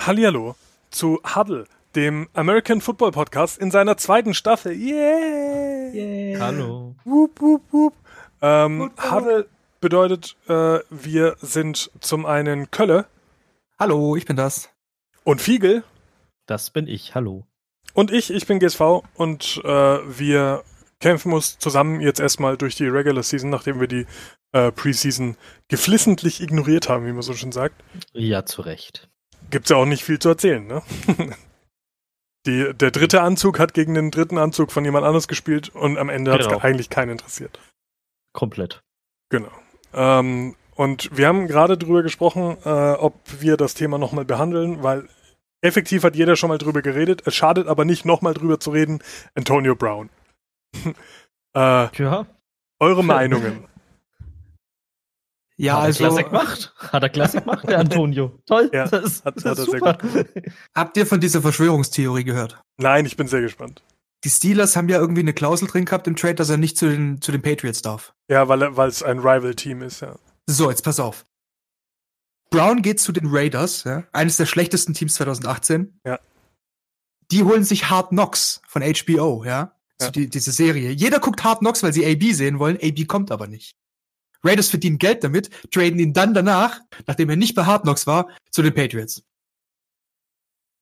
[0.00, 0.56] Hallihallo
[0.90, 4.72] zu Huddle, dem American Football Podcast in seiner zweiten Staffel.
[4.72, 5.92] Yeah!
[5.92, 6.40] yeah.
[6.40, 6.94] Hallo.
[7.04, 7.94] Woop, woop, woop.
[8.40, 9.46] Ähm, Huddle
[9.82, 13.06] bedeutet, äh, wir sind zum einen Kölle.
[13.78, 14.70] Hallo, ich bin das.
[15.22, 15.84] Und Fiegel.
[16.46, 17.44] Das bin ich, hallo.
[17.92, 20.64] Und ich, ich bin GSV und äh, wir
[21.00, 24.06] kämpfen uns zusammen jetzt erstmal durch die Regular Season, nachdem wir die
[24.52, 25.36] äh, Preseason
[25.68, 27.74] geflissentlich ignoriert haben, wie man so schön sagt.
[28.14, 29.09] Ja, zu Recht.
[29.50, 30.82] Gibt's ja auch nicht viel zu erzählen, ne?
[32.46, 36.08] die, der dritte Anzug hat gegen den dritten Anzug von jemand anders gespielt und am
[36.08, 36.44] Ende genau.
[36.44, 37.58] hat es eigentlich keinen interessiert.
[38.32, 38.82] Komplett.
[39.28, 39.50] Genau.
[39.92, 45.08] Ähm, und wir haben gerade drüber gesprochen, äh, ob wir das Thema nochmal behandeln, weil
[45.60, 47.22] effektiv hat jeder schon mal drüber geredet.
[47.26, 49.02] Es schadet aber nicht, nochmal drüber zu reden.
[49.34, 50.10] Antonio Brown.
[51.54, 52.26] äh, ja.
[52.78, 53.64] Eure Meinungen.
[55.60, 56.04] Ja, hat also.
[56.04, 56.74] Klassik gemacht.
[56.78, 58.32] Hat er Klassik gemacht, der Antonio.
[58.46, 58.70] Toll.
[58.72, 59.98] Ja, das, hat, das hat super.
[60.74, 62.58] Habt ihr von dieser Verschwörungstheorie gehört?
[62.78, 63.82] Nein, ich bin sehr gespannt.
[64.24, 66.88] Die Steelers haben ja irgendwie eine Klausel drin gehabt im Trade, dass er nicht zu
[66.88, 68.14] den, zu den Patriots darf.
[68.28, 70.16] Ja, weil, weil es ein Rival-Team ist, ja.
[70.46, 71.26] So, jetzt pass auf.
[72.48, 76.00] Brown geht zu den Raiders, ja, eines der schlechtesten Teams 2018.
[76.06, 76.18] Ja.
[77.30, 79.50] Die holen sich Hard Knocks von HBO, ja.
[79.50, 79.72] ja.
[79.98, 80.90] So die, diese Serie.
[80.90, 82.78] Jeder guckt Hard Knocks, weil sie AB sehen wollen.
[82.82, 83.76] AB kommt aber nicht.
[84.42, 88.28] Raiders verdienen Geld damit, traden ihn dann danach, nachdem er nicht bei Hard Knocks war,
[88.50, 89.22] zu den Patriots.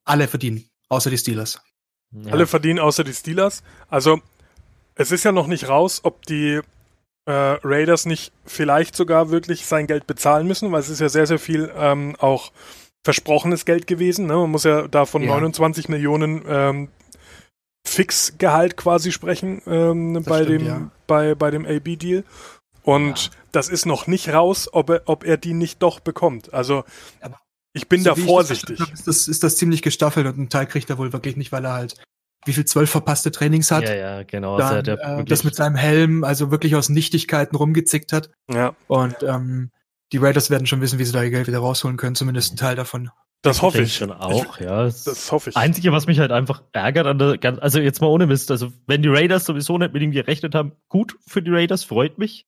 [0.04, 1.60] Alle verdienen, außer die Steelers.
[2.12, 2.32] Ja.
[2.32, 3.62] Alle verdienen außer die Steelers.
[3.88, 4.20] Also,
[4.94, 6.60] es ist ja noch nicht raus, ob die
[7.26, 11.26] äh, Raiders nicht vielleicht sogar wirklich sein Geld bezahlen müssen, weil es ist ja sehr,
[11.26, 12.52] sehr viel ähm, auch
[13.04, 14.26] versprochenes Geld gewesen.
[14.26, 14.34] Ne?
[14.34, 15.28] Man muss ja da von ja.
[15.28, 16.88] 29 Millionen ähm,
[17.86, 20.90] Fixgehalt quasi sprechen ähm, bei, stimmt, dem, ja.
[21.06, 22.24] bei, bei dem AB-Deal.
[22.82, 23.30] Und ja.
[23.52, 26.52] das ist noch nicht raus, ob er, ob er die nicht doch bekommt.
[26.54, 26.84] Also
[27.72, 28.80] ich bin so da vorsichtig.
[28.80, 31.52] Hab, ist, das, ist das ziemlich gestaffelt und ein Teil kriegt er wohl wirklich nicht,
[31.52, 31.96] weil er halt
[32.44, 33.84] wie viel zwölf verpasste Trainings hat.
[33.84, 34.56] Ja, ja, genau.
[34.58, 38.30] Dann, also äh, das mit seinem Helm, also wirklich aus Nichtigkeiten rumgezickt hat.
[38.50, 38.74] Ja.
[38.86, 39.70] Und ähm,
[40.12, 42.56] die Raiders werden schon wissen, wie sie da ihr Geld wieder rausholen können, zumindest ein
[42.56, 43.10] Teil davon.
[43.42, 43.94] Das hoffe ich.
[43.94, 44.84] schon auch, ja.
[44.84, 45.56] Das, das hoffe ich.
[45.56, 49.02] Einzige, was mich halt einfach ärgert an der, also jetzt mal ohne Mist, also wenn
[49.02, 52.46] die Raiders sowieso nicht mit ihm gerechnet haben, gut für die Raiders, freut mich.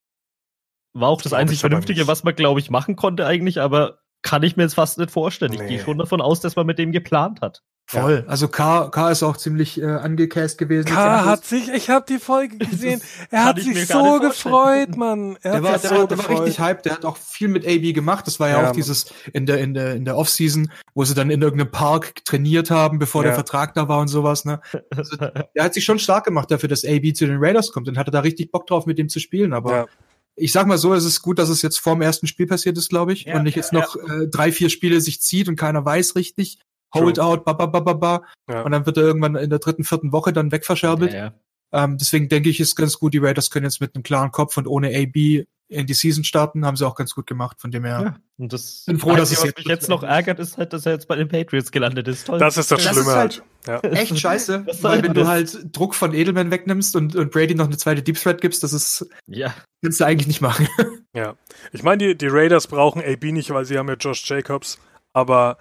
[0.93, 4.43] War auch das, das einzig Vernünftige, was man, glaube ich, machen konnte eigentlich, aber kann
[4.43, 5.53] ich mir jetzt fast nicht vorstellen.
[5.53, 5.63] Nee.
[5.63, 7.63] Ich gehe schon davon aus, dass man mit dem geplant hat.
[7.91, 8.23] Voll.
[8.25, 8.31] Ja.
[8.31, 10.87] Also K, K ist auch ziemlich äh, angecast gewesen.
[10.87, 15.37] K hat sich, ich habe die Folge gesehen, er hat sich so gefreut, Mann.
[15.43, 17.67] Er der, war, der, so war, der war richtig hyped, der hat auch viel mit
[17.67, 18.29] AB gemacht.
[18.29, 18.77] Das war ja, ja auch Mann.
[18.77, 22.71] dieses in der in der in der Offseason, wo sie dann in irgendeinem Park trainiert
[22.71, 23.29] haben, bevor ja.
[23.29, 24.45] der Vertrag da war und sowas.
[24.45, 24.61] Ne?
[24.95, 25.17] Also,
[25.55, 28.13] er hat sich schon stark gemacht dafür, dass AB zu den Raiders kommt und hatte
[28.13, 29.53] da richtig Bock drauf, mit dem zu spielen.
[29.53, 29.89] Aber
[30.37, 32.79] ich sag mal so, es ist gut, dass es jetzt vor dem ersten Spiel passiert
[32.79, 35.49] ist, glaube ich, ja, und nicht jetzt ja, noch äh, drei, vier Spiele sich zieht
[35.49, 36.59] und keiner weiß richtig.
[36.93, 38.23] Holdout, ba, ba, ba, ba, ba.
[38.49, 38.63] Ja.
[38.63, 41.13] Und dann wird er irgendwann in der dritten, vierten Woche dann wegverscherbelt.
[41.13, 41.35] Ja,
[41.73, 44.57] ähm, deswegen denke ich, ist ganz gut, die Raiders können jetzt mit einem klaren Kopf
[44.57, 47.85] und ohne AB in die Season starten, haben sie auch ganz gut gemacht, von dem
[47.85, 48.01] her.
[48.05, 50.85] Ja, und das bin froh, dass es was mich jetzt noch ärgert, ist halt, dass
[50.85, 52.27] er jetzt bei den Patriots gelandet ist.
[52.27, 52.39] Toll.
[52.39, 53.45] Das ist das, das Schlimme ist halt.
[53.67, 53.85] halt.
[53.85, 53.91] Ja.
[53.91, 57.77] Echt scheiße, weil wenn du halt Druck von Edelman wegnimmst und, und Brady noch eine
[57.77, 59.55] zweite Deep Threat gibst, das ist, ja.
[59.83, 60.69] kannst du eigentlich nicht machen.
[61.13, 61.35] Ja.
[61.73, 64.79] Ich meine, die, die Raiders brauchen AB nicht, weil sie haben ja Josh Jacobs,
[65.13, 65.59] aber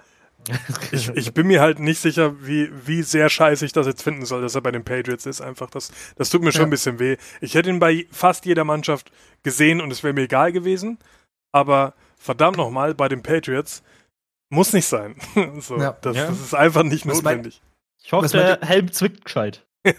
[0.92, 4.26] ich, ich bin mir halt nicht sicher, wie, wie sehr scheiße ich das jetzt finden
[4.26, 5.42] soll, dass er bei den Patriots ist.
[5.42, 6.68] Einfach, das, das tut mir schon ja.
[6.68, 7.18] ein bisschen weh.
[7.42, 9.12] Ich hätte ihn bei fast jeder Mannschaft
[9.44, 10.98] gesehen und es wäre mir egal gewesen.
[11.52, 13.84] Aber verdammt nochmal, bei den Patriots
[14.50, 15.16] muss nicht sein.
[15.60, 15.98] so, ja.
[16.02, 16.28] Das, ja.
[16.28, 17.62] das, ist einfach nicht Was notwendig.
[17.62, 19.66] Mein, ich hoffe, Was der Helm zwickt gescheit.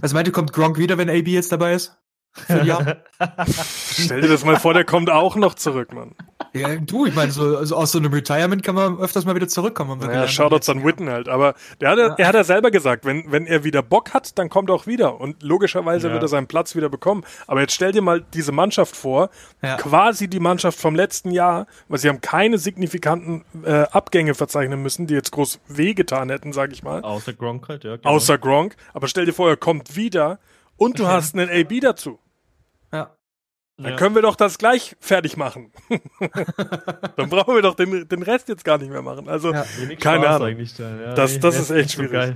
[0.00, 1.96] Was meint ihr, kommt Gronk wieder, wenn AB jetzt dabei ist?
[2.34, 6.14] Stell dir das mal vor, der kommt auch noch zurück, Mann.
[6.52, 9.48] Ja, du, ich meine, so, also aus so einem Retirement kann man öfters mal wieder
[9.48, 10.00] zurückkommen.
[10.00, 11.28] Ja, Shoutouts an Witten halt.
[11.28, 12.14] Aber der hat, ja.
[12.16, 14.86] er hat ja selber gesagt, wenn, wenn er wieder Bock hat, dann kommt er auch
[14.86, 15.20] wieder.
[15.20, 16.12] Und logischerweise ja.
[16.14, 17.24] wird er seinen Platz wieder bekommen.
[17.46, 19.30] Aber jetzt stell dir mal diese Mannschaft vor,
[19.62, 19.76] ja.
[19.76, 25.06] quasi die Mannschaft vom letzten Jahr, weil sie haben keine signifikanten äh, Abgänge verzeichnen müssen,
[25.06, 27.02] die jetzt groß wehgetan hätten, sag ich mal.
[27.02, 27.96] Außer Gronk halt, ja.
[27.96, 28.08] Genau.
[28.08, 28.76] Außer Gronk.
[28.94, 30.38] Aber stell dir vor, er kommt wieder
[30.76, 32.18] und du hast einen AB dazu.
[32.92, 33.17] Ja.
[33.78, 33.96] Dann ja.
[33.96, 35.72] können wir doch das gleich fertig machen.
[37.16, 39.28] dann brauchen wir doch den, den Rest jetzt gar nicht mehr machen.
[39.28, 39.64] Also, ja,
[40.00, 40.66] keine Spaß Ahnung.
[40.78, 42.34] Ja, das das ist echt schwierig.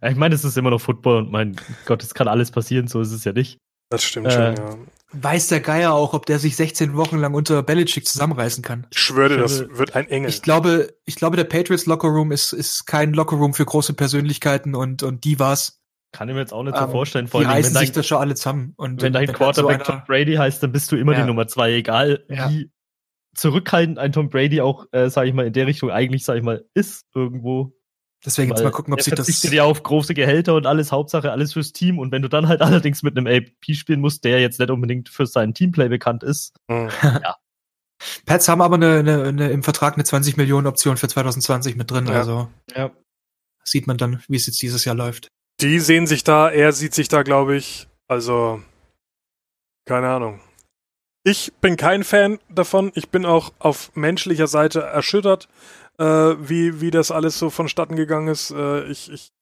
[0.00, 1.56] So ich meine, es ist immer noch Football und mein
[1.86, 3.58] Gott, es kann alles passieren, so ist es ja nicht.
[3.90, 4.76] Das stimmt äh, schon, ja.
[5.12, 8.86] Weiß der Geier auch, ob der sich 16 Wochen lang unter Belichick zusammenreißen kann?
[8.90, 10.30] Ich schwöre, das wird ein Engel.
[10.30, 15.02] Ich glaube, ich glaube, der Patriots Lockerroom ist, ist kein Lockerroom für große Persönlichkeiten und,
[15.02, 15.81] und Divas.
[16.12, 17.26] Kann ich mir jetzt auch nicht so um, ähm, vorstellen.
[17.26, 18.74] Vor die allem, reißen sich das schon alle zusammen.
[18.76, 21.22] Und wenn dein Quarterback so Tom Brady heißt, dann bist du immer ja.
[21.22, 22.50] die Nummer zwei, egal ja.
[22.50, 22.70] wie
[23.34, 26.44] zurückhaltend ein Tom Brady auch, äh, sage ich mal, in der Richtung eigentlich, sage ich
[26.44, 27.72] mal, ist irgendwo.
[28.24, 29.26] Deswegen jetzt mal gucken, ob sich das.
[29.26, 31.98] verzichtet ja auf große Gehälter und alles, Hauptsache alles fürs Team.
[31.98, 35.08] Und wenn du dann halt allerdings mit einem AP spielen musst, der jetzt nicht unbedingt
[35.08, 36.88] für seinen Teamplay bekannt ist, mhm.
[37.02, 37.36] ja.
[38.26, 41.90] Pets haben aber eine, eine, eine, im Vertrag eine 20 Millionen Option für 2020 mit
[41.90, 42.06] drin.
[42.06, 42.12] Ja.
[42.14, 42.90] Also ja.
[43.64, 45.28] sieht man dann, wie es jetzt dieses Jahr läuft.
[45.62, 48.60] Die sehen sich da, er sieht sich da, glaube ich, also
[49.86, 50.40] keine Ahnung.
[51.24, 52.90] Ich bin kein Fan davon.
[52.94, 55.48] Ich bin auch auf menschlicher Seite erschüttert,
[55.98, 58.50] äh, wie, wie das alles so vonstatten gegangen ist.
[58.50, 59.32] Äh, ich ich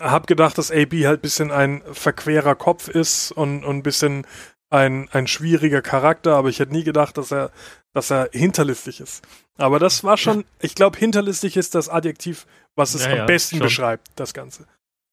[0.00, 4.26] habe gedacht, dass AB halt ein bisschen ein verquerer Kopf ist und, und ein bisschen
[4.70, 7.52] ein, ein schwieriger Charakter, aber ich hätte nie gedacht, dass er,
[7.92, 9.22] dass er hinterlistig ist.
[9.56, 13.24] Aber das war schon, ich glaube, hinterlistig ist das Adjektiv, was es ja, am ja,
[13.26, 13.66] besten schon.
[13.66, 14.66] beschreibt, das Ganze.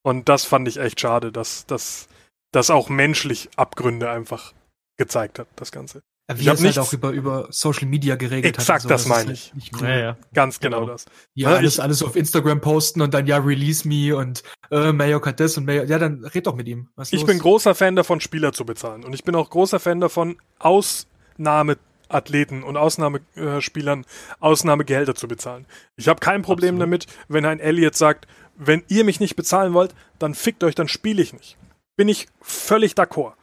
[0.03, 4.53] Und das fand ich echt schade, dass, dass auch menschlich Abgründe einfach
[4.97, 6.03] gezeigt hat, das Ganze.
[6.29, 8.91] Ja, wie ich es halt auch über, über Social Media geregelt exakt hat.
[8.91, 9.51] Exakt, das meine ich.
[9.79, 9.87] Cool.
[9.87, 10.17] Ja, ja.
[10.33, 11.05] Ganz genau, genau, das.
[11.33, 14.93] Ja, ja alles, ich, alles auf Instagram posten und dann ja, release me und äh,
[14.93, 16.89] Mayock hat das und Mayock, ja, dann red doch mit ihm.
[16.95, 17.27] Was ich los?
[17.27, 19.03] bin großer Fan davon, Spieler zu bezahlen.
[19.03, 24.05] Und ich bin auch großer Fan davon, Ausnahmeathleten und Ausnahmespielern
[24.39, 25.65] Ausnahmegehälter zu bezahlen.
[25.97, 26.81] Ich habe kein Problem Absolut.
[26.81, 28.27] damit, wenn ein Elliot sagt,
[28.63, 31.57] wenn ihr mich nicht bezahlen wollt, dann fickt euch, dann spiele ich nicht.
[31.95, 33.33] Bin ich völlig d'accord.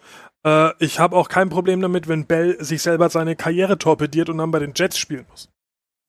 [0.45, 4.39] Äh, ich habe auch kein Problem damit, wenn Bell sich selber seine Karriere torpediert und
[4.39, 5.49] dann bei den Jets spielen muss.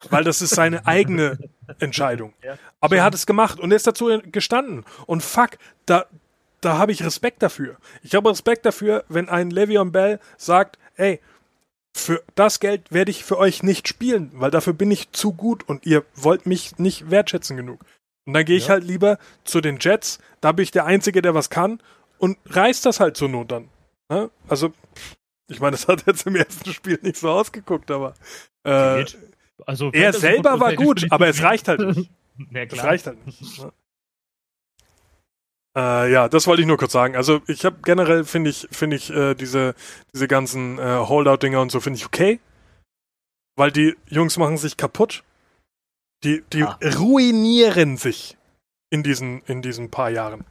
[0.10, 1.40] Weil das ist seine eigene
[1.80, 2.34] Entscheidung.
[2.80, 4.86] Aber er hat es gemacht und er ist dazu gestanden.
[5.08, 5.58] Und fuck,
[5.88, 6.06] da,
[6.62, 7.78] da habe ich Respekt dafür.
[8.04, 11.20] Ich habe Respekt dafür, wenn ein Le'Veon Bell sagt, ey,
[11.96, 15.68] für das Geld werde ich für euch nicht spielen, weil dafür bin ich zu gut
[15.68, 17.84] und ihr wollt mich nicht wertschätzen genug.
[18.30, 18.74] Und dann gehe ich ja.
[18.74, 21.82] halt lieber zu den Jets, da bin ich der Einzige, der was kann
[22.20, 23.70] und reißt das halt zur Not dann.
[24.08, 24.30] Ne?
[24.48, 24.72] Also,
[25.48, 28.14] ich meine, das hat jetzt im ersten Spiel nicht so ausgeguckt, aber
[28.66, 29.04] äh,
[29.66, 32.12] also, er selber war gut, aber es reicht halt nicht.
[32.52, 33.64] ja, es reicht halt nicht.
[33.64, 33.74] Ne?
[35.76, 37.16] Äh, ja, das wollte ich nur kurz sagen.
[37.16, 39.74] Also ich habe generell finde ich finde ich äh, diese
[40.14, 42.40] diese ganzen äh, Holdout-Dinger und so finde ich okay,
[43.56, 45.24] weil die Jungs machen sich kaputt.
[46.24, 46.78] Die die ah.
[46.98, 48.38] ruinieren sich
[48.90, 50.46] in diesen in diesen paar Jahren.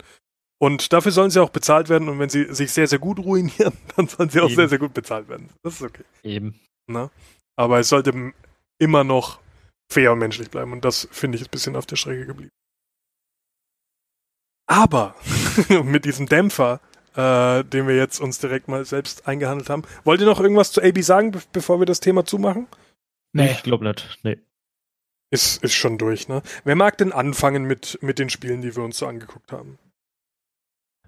[0.61, 2.09] Und dafür sollen sie auch bezahlt werden.
[2.09, 4.57] Und wenn sie sich sehr, sehr gut ruinieren, dann sollen sie auch Eben.
[4.57, 5.51] sehr, sehr gut bezahlt werden.
[5.63, 6.05] Das ist okay.
[6.23, 6.59] Eben.
[6.89, 7.11] Na?
[7.57, 8.33] Aber es sollte
[8.79, 9.41] immer noch
[9.91, 10.73] fair und menschlich bleiben.
[10.73, 12.51] Und das finde ich ein bisschen auf der Strecke geblieben.
[14.67, 15.15] Aber
[15.85, 16.81] mit diesem Dämpfer,
[17.15, 20.83] äh, den wir jetzt uns direkt mal selbst eingehandelt haben, wollt ihr noch irgendwas zu
[20.83, 22.67] AB sagen, be bevor wir das Thema zumachen?
[23.33, 24.19] Nee, ich glaube nicht.
[24.23, 24.39] Nee.
[25.31, 26.43] Ist, ist schon durch, ne?
[26.65, 29.79] Wer mag denn anfangen mit, mit den Spielen, die wir uns so angeguckt haben?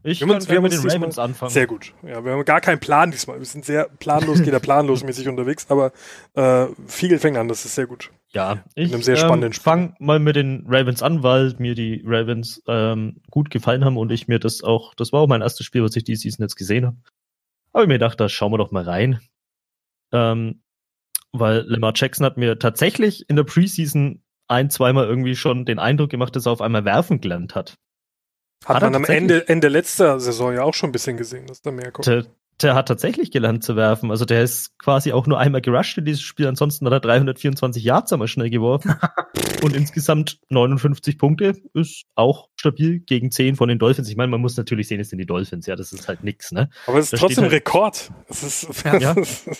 [0.02, 1.50] Ich wir kann wir mit den Ravens anfangen.
[1.50, 1.92] Sehr gut.
[2.02, 3.38] Ja, wir haben gar keinen Plan diesmal.
[3.38, 5.92] Wir sind sehr planlos, geht er planlos mäßig unterwegs, aber
[6.34, 8.10] äh, viel fängt an, das ist sehr gut.
[8.32, 12.02] Ja, ich einem sehr spannenden ähm, fange mal mit den Ravens an, weil mir die
[12.06, 15.66] Ravens ähm, gut gefallen haben und ich mir das auch, das war auch mein erstes
[15.66, 16.96] Spiel, was ich die Season jetzt gesehen habe.
[17.72, 19.20] Aber ich mir gedacht, da schauen wir doch mal rein.
[20.12, 20.62] Ähm,
[21.32, 26.10] weil Lamar Jackson hat mir tatsächlich in der Preseason ein, zweimal irgendwie schon den Eindruck
[26.10, 27.78] gemacht, dass er auf einmal werfen gelernt hat.
[28.64, 31.62] Hat, hat man am Ende, Ende letzter Saison ja auch schon ein bisschen gesehen, dass
[31.62, 32.04] da mehr kommt.
[32.62, 34.10] Der, hat tatsächlich gelernt zu werfen.
[34.10, 36.46] Also der ist quasi auch nur einmal gerusht in dieses Spiel.
[36.46, 38.94] Ansonsten hat er 324 Yards einmal schnell geworfen.
[39.62, 44.08] und insgesamt 59 Punkte ist auch stabil gegen 10 von den Dolphins.
[44.08, 45.66] Ich meine, man muss natürlich sehen, es sind die Dolphins.
[45.66, 46.68] Ja, das ist halt nix, ne?
[46.86, 48.10] Aber es ist da trotzdem halt, Rekord.
[48.28, 49.10] Es ist, ja, ja.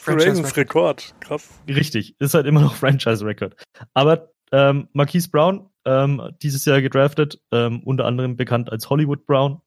[0.07, 1.15] Ravens Rekord.
[1.21, 1.49] Krass.
[1.69, 2.15] Richtig.
[2.19, 3.57] Ist halt immer noch Franchise-Rekord.
[3.95, 9.61] Aber ähm, Marquise Brown ähm, dieses Jahr gedraftet, ähm, unter anderem bekannt als Hollywood Brown.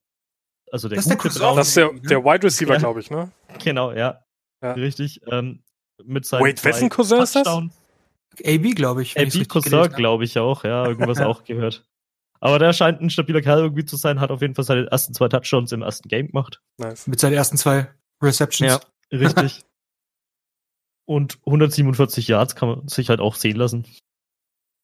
[0.74, 1.56] Also der das ist der Brown.
[1.56, 2.80] Das ist der, der Wide Receiver, ja.
[2.80, 3.32] glaube ich, ne?
[3.64, 4.26] Genau, ja.
[4.64, 4.72] ja.
[4.72, 5.22] Richtig.
[5.32, 5.62] Ähm,
[6.04, 7.48] mit seinen Wait, wessen Cousin ist das?
[7.48, 9.16] AB, glaube ich.
[9.16, 10.88] AB Cousin, glaube ich auch, ja.
[10.88, 11.86] Irgendwas auch gehört.
[12.40, 15.14] Aber der scheint ein stabiler Kerl irgendwie zu sein, hat auf jeden Fall seine ersten
[15.14, 16.60] zwei Touchdowns im ersten Game gemacht.
[16.80, 17.06] Nice.
[17.06, 18.80] Mit seinen ersten zwei Receptions.
[19.12, 19.62] Ja, richtig.
[21.06, 23.86] Und 147 Yards kann man sich halt auch sehen lassen.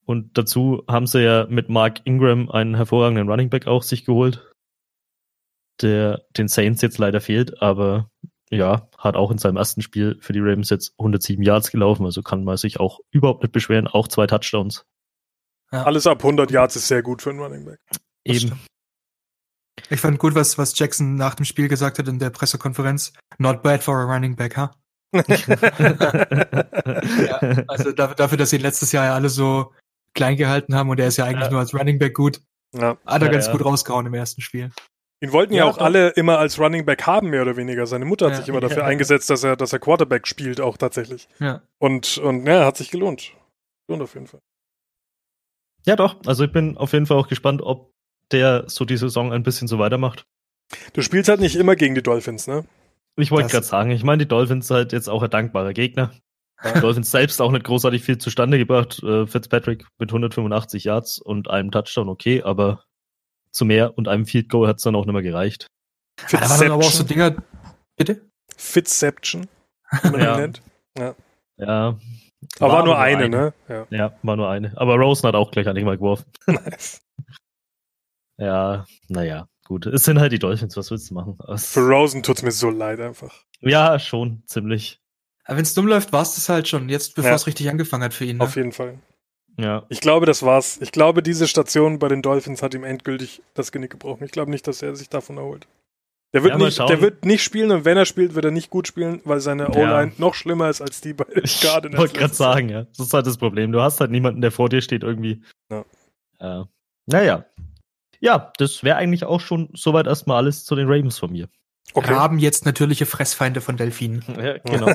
[0.05, 4.48] Und dazu haben sie ja mit Mark Ingram einen hervorragenden Running Back auch sich geholt,
[5.81, 8.09] der den Saints jetzt leider fehlt, aber
[8.51, 12.21] ja, hat auch in seinem ersten Spiel für die Ravens jetzt 107 Yards gelaufen, also
[12.21, 14.85] kann man sich auch überhaupt nicht beschweren, auch zwei Touchdowns.
[15.71, 15.83] Ja.
[15.83, 17.79] Alles ab 100 Yards ist sehr gut für einen Running Back.
[18.25, 18.59] Eben.
[19.89, 23.13] Ich fand gut, was, was Jackson nach dem Spiel gesagt hat in der Pressekonferenz.
[23.37, 24.67] Not bad for a running back, huh?
[25.13, 25.23] ja,
[27.67, 29.73] also dafür, dass sie letztes Jahr ja alle so
[30.13, 31.51] klein gehalten haben und er ist ja eigentlich ja.
[31.51, 32.41] nur als Running Back gut.
[32.75, 32.97] Ja.
[33.05, 34.71] Hat er ja, ganz gut rausgehauen im ersten Spiel.
[35.21, 35.85] Ihn wollten ja, ja auch doch.
[35.85, 37.85] alle immer als Running Back haben, mehr oder weniger.
[37.87, 40.61] Seine Mutter hat ja, sich immer dafür ja, eingesetzt, dass er, dass er Quarterback spielt,
[40.61, 41.27] auch tatsächlich.
[41.39, 41.61] Ja.
[41.77, 43.33] Und, und ja, hat sich gelohnt.
[43.89, 44.41] Lohnt auf jeden Fall.
[45.85, 46.17] Ja, doch.
[46.25, 47.91] Also ich bin auf jeden Fall auch gespannt, ob
[48.31, 50.25] der so die Saison ein bisschen so weitermacht.
[50.93, 52.63] Du spielst halt nicht immer gegen die Dolphins, ne?
[53.17, 56.11] Ich wollte gerade sagen, ich meine, die Dolphins sind halt jetzt auch ein dankbarer Gegner.
[56.63, 59.01] Die Dolphins selbst auch nicht großartig viel zustande gebracht.
[59.03, 62.83] Äh, Fitzpatrick mit 185 Yards und einem Touchdown okay, aber
[63.51, 65.67] zu mehr und einem Field Goal hat es dann auch nicht mehr gereicht.
[66.29, 67.35] Ja, da waren dann aber auch so Dinger.
[67.95, 68.21] Bitte?
[70.03, 70.37] Man ja.
[70.37, 70.61] nennt.
[70.97, 71.15] Ja.
[71.57, 71.99] ja.
[72.59, 73.53] Aber war, nur eine, eine, ne?
[73.67, 73.87] Ja.
[73.89, 74.13] ja.
[74.23, 74.73] war nur eine.
[74.77, 76.25] Aber Rosen hat auch gleich an mal geworfen.
[76.47, 77.01] Nice.
[78.37, 79.85] ja, naja, gut.
[79.85, 81.37] Es sind halt die Dolphins, was willst du machen?
[81.47, 83.43] Es Für Rosen tut's mir so leid einfach.
[83.61, 85.01] Ja, schon, ziemlich.
[85.43, 88.03] Aber wenn es dumm läuft, war es das halt schon, jetzt bevor es richtig angefangen
[88.03, 88.37] hat für ihn.
[88.37, 88.43] Ne?
[88.43, 88.99] Auf jeden Fall.
[89.59, 89.85] Ja.
[89.89, 90.79] Ich glaube, das war's.
[90.81, 94.23] Ich glaube, diese Station bei den Dolphins hat ihm endgültig das Genick gebrochen.
[94.23, 95.67] Ich glaube nicht, dass er sich davon erholt.
[96.33, 98.69] Der wird, ja, nicht, der wird nicht spielen und wenn er spielt, wird er nicht
[98.69, 101.89] gut spielen, weil seine O-Line noch schlimmer ist als die bei gerade.
[101.89, 102.83] Ich wollte gerade sagen, ja.
[102.83, 103.71] Das ist halt das Problem.
[103.71, 105.41] Du hast halt niemanden, der vor dir steht irgendwie.
[105.71, 105.85] Ja.
[106.39, 106.65] Äh,
[107.07, 107.45] naja.
[108.19, 111.49] Ja, das wäre eigentlich auch schon soweit erstmal alles zu den Ravens von mir.
[111.93, 112.09] Okay.
[112.09, 114.23] Wir haben jetzt natürliche Fressfeinde von Delfinen.
[114.39, 114.93] Ja, genau.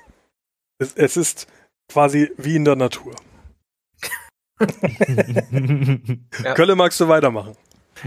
[0.78, 1.46] es, es ist
[1.88, 3.14] quasi wie in der Natur.
[6.44, 6.54] Ja.
[6.54, 7.54] Kölle, magst du weitermachen?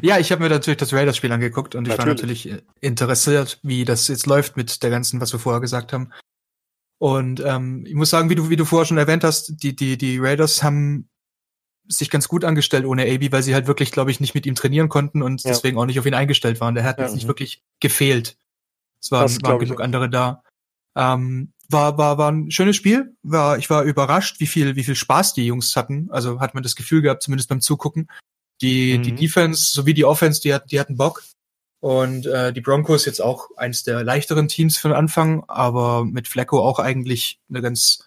[0.01, 2.07] Ja, ich habe mir natürlich das Raiders-Spiel angeguckt und ich natürlich.
[2.07, 5.91] war natürlich äh, interessiert, wie das jetzt läuft mit der ganzen, was wir vorher gesagt
[5.91, 6.11] haben.
[6.97, 9.97] Und ähm, ich muss sagen, wie du, wie du vorher schon erwähnt hast, die, die,
[9.97, 11.09] die Raiders haben
[11.87, 14.55] sich ganz gut angestellt ohne AB, weil sie halt wirklich, glaube ich, nicht mit ihm
[14.55, 15.51] trainieren konnten und ja.
[15.51, 16.75] deswegen auch nicht auf ihn eingestellt waren.
[16.75, 17.29] Der hat ja, jetzt nicht mhm.
[17.29, 18.37] wirklich gefehlt.
[19.01, 20.43] Es waren, waren genug andere da.
[20.95, 23.15] Ähm, war, war, war ein schönes Spiel.
[23.23, 26.09] War, ich war überrascht, wie viel, wie viel Spaß die Jungs hatten.
[26.11, 28.07] Also hat man das Gefühl gehabt, zumindest beim Zugucken.
[28.61, 29.03] Die, mhm.
[29.03, 31.23] die Defense sowie die Offense, die, die hatten Bock.
[31.81, 36.27] Und äh, die Broncos jetzt auch eins der leichteren Teams für den Anfang, aber mit
[36.27, 38.03] Flacco auch eigentlich eine ganz,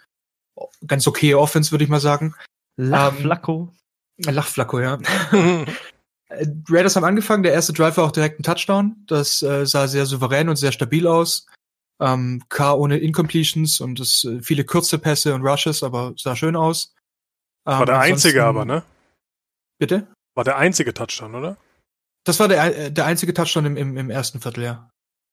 [0.86, 2.34] ganz okay Offense, würde ich mal sagen.
[2.76, 3.72] Lachflacco.
[4.24, 4.98] Ähm, Lachflacco, ja.
[6.68, 8.96] Raiders haben angefangen, der erste Drive war auch direkt ein Touchdown.
[9.06, 11.46] Das äh, sah sehr souverän und sehr stabil aus.
[12.00, 16.56] Ähm, K ohne Incompletions und es, äh, viele kurze Pässe und Rushes, aber sah schön
[16.56, 16.94] aus.
[17.66, 18.82] Ähm, war der einzige aber, ne?
[19.78, 20.08] Bitte?
[20.34, 21.56] War der einzige Touchdown, oder?
[22.24, 24.90] Das war der, äh, der einzige Touchdown im, im, im ersten Viertel, ja.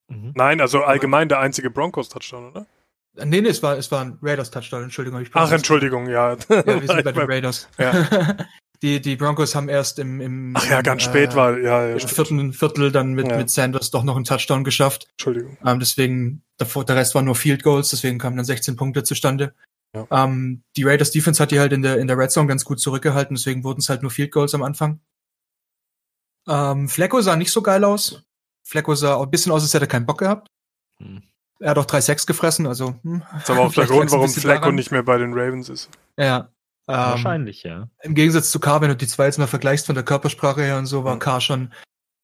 [0.07, 0.33] Mhm.
[0.35, 2.67] Nein, also allgemein der einzige Broncos-Touchdown, oder?
[3.15, 5.21] Nee, nee, es war, es war ein Raiders-Touchdown, Entschuldigung.
[5.21, 6.33] Ich Ach, Entschuldigung, ja.
[6.33, 7.67] Ja, wir sind bei den Raiders.
[7.77, 8.07] Ja.
[8.81, 11.93] Die, die Broncos haben erst im, im Ach ja, ganz äh, spät war, ja, ja.
[11.93, 13.37] Im vierten Viertel dann mit, ja.
[13.37, 15.07] mit Sanders doch noch einen Touchdown geschafft.
[15.11, 15.57] Entschuldigung.
[15.63, 19.53] Ähm, deswegen, davor, der Rest waren nur Field Goals, deswegen kamen dann 16 Punkte zustande.
[19.95, 20.07] Ja.
[20.09, 22.79] Ähm, die Raiders Defense hat die halt in der, in der Red Zone ganz gut
[22.79, 24.99] zurückgehalten, deswegen wurden es halt nur Field Goals am Anfang.
[26.47, 28.23] Ähm, Flecko sah nicht so geil aus.
[28.63, 30.47] Flecko sah auch ein bisschen aus, als hätte er keinen Bock gehabt.
[30.99, 31.21] Hm.
[31.59, 32.95] Er hat auch drei Sex gefressen, also.
[33.03, 35.89] Hm, das ist aber auch der Grund, warum Flecko nicht mehr bei den Ravens ist.
[36.17, 36.49] Ja.
[36.87, 37.89] Ähm, Wahrscheinlich, ja.
[38.01, 40.77] Im Gegensatz zu K, wenn du die zwei jetzt mal vergleichst von der Körpersprache her
[40.77, 41.19] und so, war mhm.
[41.19, 41.73] K schon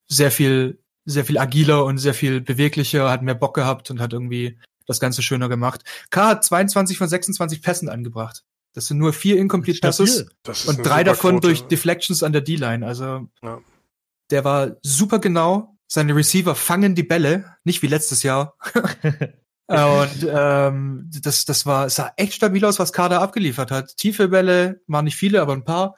[0.08, 4.12] sehr viel, sehr viel agiler und sehr viel beweglicher, hat mehr Bock gehabt und hat
[4.12, 5.84] irgendwie das Ganze schöner gemacht.
[6.10, 8.44] K hat 22 von 26 Pässen angebracht.
[8.74, 10.26] Das sind nur vier Incomplete Passes
[10.66, 11.48] und drei davon Quote.
[11.48, 12.86] durch Deflections an der D-Line.
[12.86, 13.60] Also ja.
[14.30, 15.76] der war super genau.
[15.86, 18.56] Seine Receiver fangen die Bälle, nicht wie letztes Jahr.
[19.68, 23.96] Und ähm, das, das war, es sah echt stabil aus, was Kader abgeliefert hat.
[23.98, 25.96] Tiefe Bälle, waren nicht viele, aber ein paar.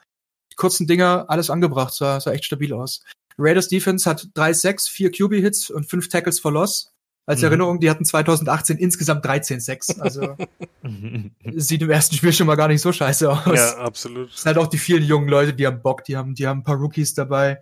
[0.51, 3.01] Die kurzen Dinger, alles angebracht, sah, sah echt stabil aus.
[3.37, 6.91] Raiders Defense hat 3-6, 4 QB-Hits und 5 Tackles for Loss.
[7.25, 7.45] Als mhm.
[7.45, 10.01] Erinnerung, die hatten 2018 insgesamt 13-6.
[10.01, 10.35] Also
[11.55, 13.57] sieht im ersten Spiel schon mal gar nicht so scheiße aus.
[13.57, 14.31] Ja, absolut.
[14.31, 16.59] Es sind halt auch die vielen jungen Leute, die haben Bock, die haben, die haben
[16.59, 17.61] ein paar Rookies dabei,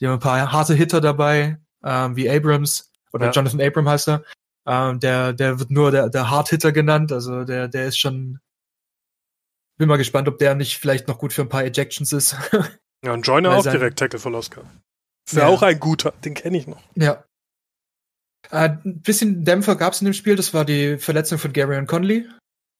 [0.00, 3.32] die haben ein paar harte Hitter dabei, ähm, wie Abrams oder ja.
[3.32, 4.24] Jonathan Abram heißt er.
[4.70, 8.38] Ähm, der, der wird nur der, der Hard-Hitter genannt, also der, der ist schon.
[9.78, 12.36] Bin mal gespannt, ob der nicht vielleicht noch gut für ein paar Ejections ist.
[13.04, 14.82] ja, und Joyner auch direkt Tackle for Loss kann.
[15.26, 16.80] Ist ja auch ein guter, den kenne ich noch.
[16.94, 17.24] Ja.
[18.50, 21.76] Äh, ein bisschen Dämpfer gab es in dem Spiel, das war die Verletzung von Gary
[21.76, 22.28] und Conley.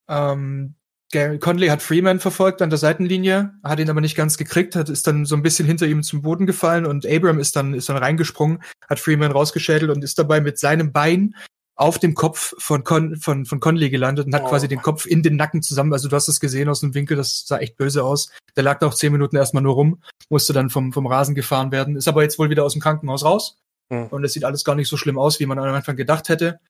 [0.08, 0.76] Ähm,
[1.12, 4.88] Gary Conley hat Freeman verfolgt an der Seitenlinie, hat ihn aber nicht ganz gekriegt, hat,
[4.88, 7.88] ist dann so ein bisschen hinter ihm zum Boden gefallen und Abram ist dann, ist
[7.88, 11.34] dann reingesprungen, hat Freeman rausgeschädelt und ist dabei mit seinem Bein
[11.80, 14.48] auf dem Kopf von, Con, von, von Conley gelandet und hat oh.
[14.48, 15.92] quasi den Kopf in den Nacken zusammen.
[15.92, 18.30] Also du hast es gesehen aus dem Winkel, das sah echt böse aus.
[18.54, 21.72] Der lag da auch zehn Minuten erstmal nur rum, musste dann vom, vom Rasen gefahren
[21.72, 23.56] werden, ist aber jetzt wohl wieder aus dem Krankenhaus raus.
[23.88, 24.08] Mhm.
[24.08, 26.60] Und es sieht alles gar nicht so schlimm aus, wie man am Anfang gedacht hätte.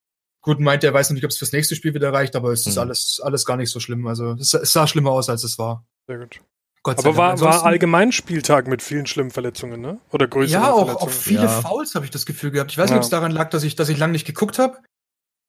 [0.42, 2.64] Gut, meint er weiß noch nicht, ob es fürs nächste Spiel wieder reicht, aber es
[2.64, 2.70] mhm.
[2.70, 4.06] ist alles, alles gar nicht so schlimm.
[4.06, 5.84] Also es, es sah schlimmer aus, als es war.
[6.06, 6.40] Sehr gut.
[6.82, 7.40] Gott sei Aber Dank.
[7.40, 9.98] war, war allgemein Spieltag mit vielen schlimmen Verletzungen, ne?
[10.12, 11.08] Oder größeren Ja, auch, Verletzungen.
[11.08, 11.48] auch viele ja.
[11.48, 12.70] Fouls habe ich das Gefühl gehabt.
[12.70, 14.78] Ich weiß nicht, ob es daran lag, dass ich, dass ich lange nicht geguckt habe.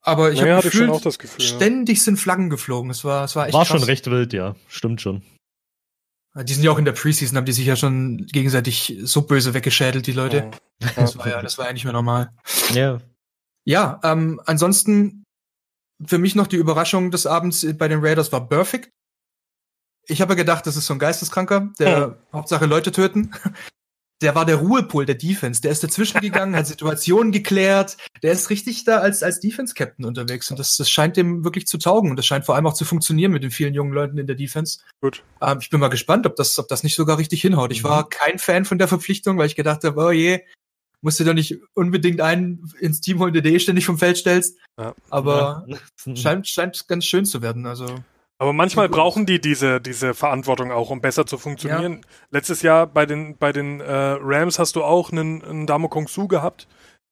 [0.04, 2.04] Aber ich naja, habe gefühlt, auch das Gefühl, ständig ja.
[2.04, 2.90] sind Flaggen geflogen.
[2.90, 3.80] Es war, es war echt War krass.
[3.80, 4.56] schon recht wild, ja.
[4.68, 5.22] Stimmt schon.
[6.34, 9.54] Die sind ja auch in der Preseason, haben die sich ja schon gegenseitig so böse
[9.54, 10.38] weggeschädelt, die Leute.
[10.38, 10.52] Ja.
[10.96, 12.34] Das war ja, das war ja nicht mehr normal.
[12.74, 13.00] Ja.
[13.66, 15.26] Ja, ähm, ansonsten
[16.04, 18.90] für mich noch die Überraschung des Abends bei den Raiders war Perfect.
[20.08, 22.18] Ich habe gedacht, das ist so ein Geisteskranker, der ja.
[22.34, 23.32] Hauptsache Leute töten.
[24.22, 25.62] Der war der Ruhepol der Defense.
[25.62, 27.98] Der ist dazwischen gegangen, hat Situationen geklärt.
[28.24, 30.52] Der ist richtig da als, als Defense-Captain unterwegs.
[30.52, 32.12] Und das, das scheint dem wirklich zu taugen.
[32.12, 34.36] Und das scheint vor allem auch zu funktionieren mit den vielen jungen Leuten in der
[34.36, 34.80] Defense.
[35.02, 35.24] Gut.
[35.42, 37.72] Ähm, ich bin mal gespannt, ob das, ob das nicht sogar richtig hinhaut.
[37.72, 38.10] Ich war mhm.
[38.10, 40.42] kein Fan von der Verpflichtung, weil ich gedacht habe, oh je,
[41.02, 44.58] musst du doch nicht unbedingt einen ins Team holen, der eh ständig vom Feld stellst.
[44.80, 44.94] Ja.
[45.10, 46.16] Aber ja.
[46.16, 47.66] scheint, scheint ganz schön zu werden.
[47.66, 47.86] Also
[48.42, 52.02] aber manchmal brauchen die diese, diese Verantwortung auch, um besser zu funktionieren.
[52.02, 52.08] Ja.
[52.32, 56.08] Letztes Jahr bei den, bei den äh, Rams hast du auch einen, einen Damo Kong
[56.08, 56.68] Su gehabt,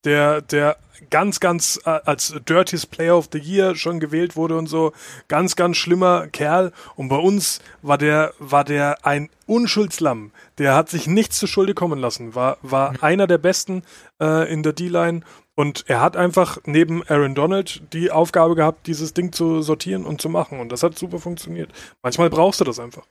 [0.05, 0.77] der, der
[1.12, 4.91] ganz, ganz äh, als Dirtiest Player of the Year schon gewählt wurde und so.
[5.27, 6.71] Ganz, ganz schlimmer Kerl.
[6.95, 10.31] Und bei uns war der, war der ein Unschuldslamm.
[10.57, 12.33] Der hat sich nichts zu Schulde kommen lassen.
[12.33, 12.98] War, war mhm.
[13.01, 13.83] einer der besten
[14.19, 15.21] äh, in der D-Line
[15.60, 20.22] und er hat einfach neben Aaron Donald die Aufgabe gehabt, dieses Ding zu sortieren und
[20.22, 20.62] zu machen.
[20.62, 21.74] Und das hat super funktioniert.
[22.01, 23.06] Manchmal brauchst du das einfach.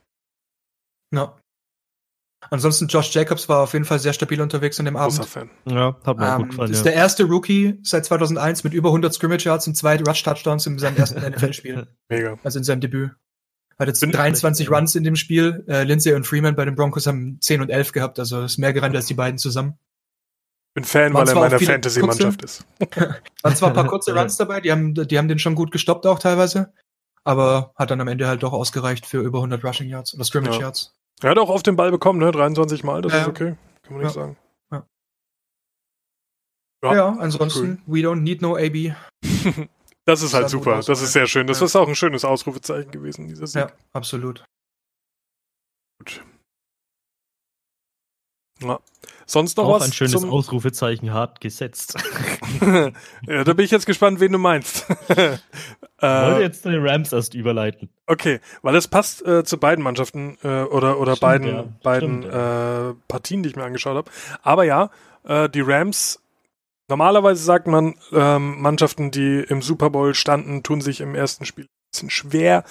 [1.13, 1.37] Ja.
[2.49, 5.23] Ansonsten Josh Jacobs war auf jeden Fall sehr stabil unterwegs an dem Abend.
[5.25, 5.51] Fan.
[5.65, 6.71] Ja, hat mir ähm, gut gefallen.
[6.71, 6.91] Das ist ja.
[6.91, 10.79] der erste Rookie seit 2001 mit über 100 Scrimmage Yards und zwei Rush Touchdowns in
[10.79, 11.85] seinem ersten NFL-Spiel.
[12.09, 12.39] Mega.
[12.43, 13.11] Also in seinem Debüt.
[13.77, 15.65] Hat jetzt Bin 23 Runs in dem Spiel.
[15.67, 18.17] Äh, Lindsay und Freeman bei den Broncos haben 10 und 11 gehabt.
[18.17, 19.77] Also ist mehr gerannt als die beiden zusammen.
[20.73, 22.65] Bin Fan, weil er in meiner Fantasy-Mannschaft ist.
[23.43, 26.05] waren zwar ein paar kurze Runs dabei, die haben, die haben den schon gut gestoppt
[26.05, 26.73] auch teilweise,
[27.23, 30.55] aber hat dann am Ende halt doch ausgereicht für über 100 Rushing Yards oder Scrimmage
[30.55, 30.61] ja.
[30.61, 30.93] Yards.
[31.21, 32.31] Er hat auch auf den Ball bekommen, ne?
[32.31, 33.21] 23 Mal, das ja.
[33.21, 33.55] ist okay.
[33.83, 34.21] Kann man nicht ja.
[34.21, 34.37] sagen.
[36.83, 37.93] Ja, ja ansonsten, cool.
[37.95, 38.95] we don't need no AB.
[40.05, 41.47] das ist halt super, das ist sehr schön.
[41.47, 43.61] Das ist auch ein schönes Ausrufezeichen gewesen, dieser Sieg.
[43.61, 44.45] Ja, absolut.
[45.99, 46.23] Gut.
[48.63, 48.79] Ja.
[49.25, 49.83] Sonst noch Auch was?
[49.83, 50.31] ein schönes zum...
[50.31, 51.95] Ausrufezeichen hart gesetzt.
[53.27, 54.85] ja, da bin ich jetzt gespannt, wen du meinst.
[56.01, 57.89] Ich wollte jetzt zu den Rams erst überleiten.
[58.07, 61.65] Okay, weil es passt äh, zu beiden Mannschaften äh, oder, oder Stimmt, beiden, ja.
[61.83, 62.89] beiden Stimmt, ja.
[62.91, 64.09] äh, Partien, die ich mir angeschaut habe.
[64.41, 64.91] Aber ja,
[65.25, 66.21] äh, die Rams,
[66.87, 71.65] normalerweise sagt man, ähm, Mannschaften, die im Super Bowl standen, tun sich im ersten Spiel
[71.65, 72.63] ein bisschen schwer.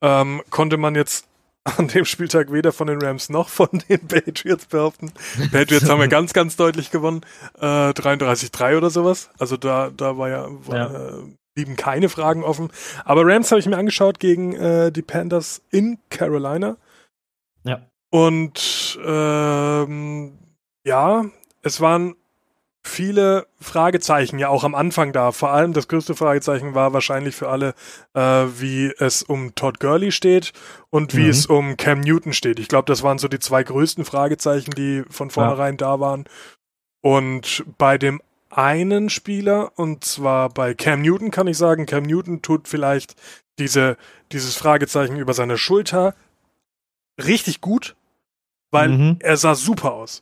[0.00, 1.26] Ähm, konnte man jetzt
[1.64, 5.12] an dem Spieltag weder von den Rams noch von den Patriots behaupten.
[5.52, 7.20] Patriots haben ja ganz, ganz deutlich gewonnen.
[7.58, 9.30] Äh, 33-3 oder sowas.
[9.38, 11.08] Also da, da war ja, war, ja.
[11.18, 11.22] Äh,
[11.54, 12.70] blieben keine Fragen offen.
[13.04, 16.76] Aber Rams habe ich mir angeschaut gegen äh, die Panthers in Carolina.
[17.64, 17.86] Ja.
[18.10, 20.38] Und ähm,
[20.84, 21.24] ja,
[21.62, 22.14] es waren
[22.82, 25.32] viele Fragezeichen ja auch am Anfang da.
[25.32, 27.74] Vor allem das größte Fragezeichen war wahrscheinlich für alle,
[28.14, 30.52] äh, wie es um Todd Gurley steht
[30.90, 31.30] und wie mhm.
[31.30, 32.58] es um Cam Newton steht.
[32.58, 35.78] Ich glaube, das waren so die zwei größten Fragezeichen, die von vornherein ja.
[35.78, 36.24] da waren.
[37.02, 42.42] Und bei dem einen Spieler, und zwar bei Cam Newton, kann ich sagen, Cam Newton
[42.42, 43.14] tut vielleicht
[43.58, 43.96] diese,
[44.32, 46.14] dieses Fragezeichen über seine Schulter
[47.22, 47.94] richtig gut,
[48.70, 49.16] weil mhm.
[49.20, 50.20] er sah super aus.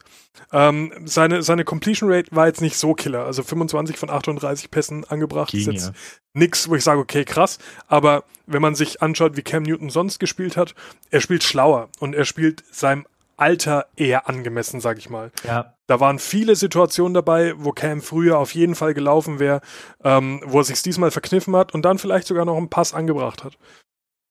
[0.53, 3.25] Ähm, seine, seine Completion Rate war jetzt nicht so killer.
[3.25, 5.51] Also 25 von 38 Pässen angebracht.
[5.51, 5.93] Ging, ist jetzt ja.
[6.35, 7.59] nix, wo ich sage, okay, krass.
[7.87, 10.75] Aber wenn man sich anschaut, wie Cam Newton sonst gespielt hat,
[11.11, 13.07] er spielt schlauer und er spielt seinem
[13.37, 15.31] Alter eher angemessen, sag ich mal.
[15.45, 15.75] Ja.
[15.87, 19.61] Da waren viele Situationen dabei, wo Cam früher auf jeden Fall gelaufen wäre,
[20.03, 23.45] ähm, wo er sich diesmal verkniffen hat und dann vielleicht sogar noch einen Pass angebracht
[23.45, 23.57] hat.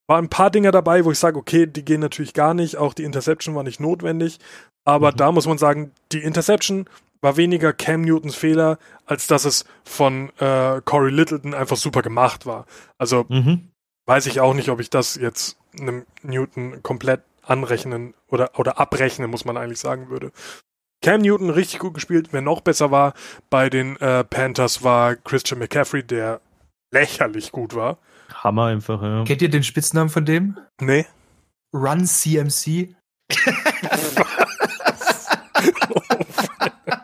[0.08, 2.78] War ein paar Dinge dabei, wo ich sage, okay, die gehen natürlich gar nicht.
[2.78, 4.39] Auch die Interception war nicht notwendig.
[4.86, 5.17] Aber mhm.
[5.17, 6.89] da muss man sagen, die Interception
[7.22, 12.46] war weniger Cam Newtons Fehler, als dass es von äh, Corey Littleton einfach super gemacht
[12.46, 12.65] war.
[12.98, 13.70] Also mhm.
[14.06, 19.30] weiß ich auch nicht, ob ich das jetzt einem Newton komplett anrechnen oder, oder abrechnen,
[19.30, 20.32] muss man eigentlich sagen würde.
[21.04, 22.30] Cam Newton richtig gut gespielt.
[22.32, 23.13] Wer noch besser war
[23.50, 26.41] bei den äh, Panthers war Christian McCaffrey, der
[26.91, 27.98] lächerlich gut war.
[28.34, 29.24] Hammer einfach, ja.
[29.24, 30.58] Kennt ihr den Spitznamen von dem?
[30.80, 31.06] Nee.
[31.74, 32.96] Run CMC.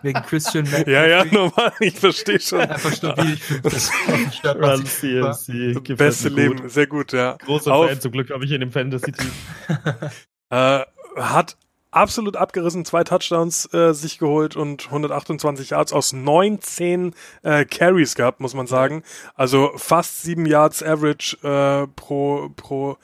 [0.02, 0.94] Wegen Christian McCaffrey.
[0.94, 2.60] Ja, ja, normal, ich verstehe schon.
[2.62, 3.38] Einfach stabil.
[4.44, 5.96] Run CMC.
[5.96, 6.72] Beste Leben, gut.
[6.72, 7.38] sehr gut, ja.
[7.46, 7.90] Großer Auf.
[7.90, 9.32] Fan, zum Glück habe ich ihn im Fantasy-Team.
[10.50, 10.82] äh,
[11.16, 11.58] hat
[11.94, 18.40] absolut abgerissen, zwei Touchdowns äh, sich geholt und 128 Yards aus 19 äh, Carries gehabt,
[18.40, 19.04] muss man sagen.
[19.36, 22.98] Also fast sieben Yards Average äh, pro, pro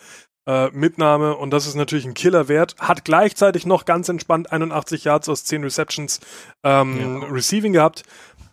[0.45, 2.75] äh, Mitnahme und das ist natürlich ein Killerwert.
[2.79, 6.19] Hat gleichzeitig noch ganz entspannt 81 Yards aus 10 Receptions
[6.63, 7.27] ähm, ja.
[7.29, 8.03] Receiving gehabt.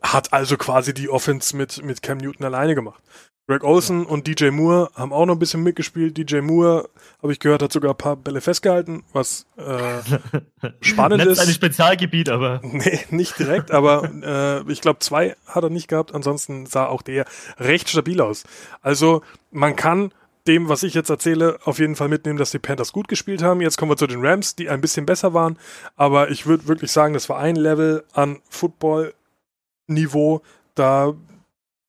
[0.03, 3.03] Hat also quasi die Offense mit, mit Cam Newton alleine gemacht.
[3.49, 4.09] Greg Olsen ja.
[4.09, 6.19] und DJ Moore haben auch noch ein bisschen mitgespielt.
[6.19, 6.89] DJ Moore,
[7.23, 11.39] habe ich gehört, hat sogar ein paar Bälle festgehalten, was äh, spannend ist.
[11.39, 12.61] ein Spezialgebiet, aber.
[12.77, 16.15] Nee, nicht direkt, aber äh, ich glaube, zwei hat er nicht gehabt.
[16.15, 17.25] Ansonsten sah auch der
[17.59, 18.45] recht stabil aus.
[18.83, 20.13] Also man kann
[20.47, 23.61] dem, was ich jetzt erzähle, auf jeden Fall mitnehmen, dass die Panthers gut gespielt haben.
[23.61, 25.59] Jetzt kommen wir zu den Rams, die ein bisschen besser waren.
[25.97, 30.43] Aber ich würde wirklich sagen, das war ein Level an Football-Niveau.
[30.75, 31.15] Da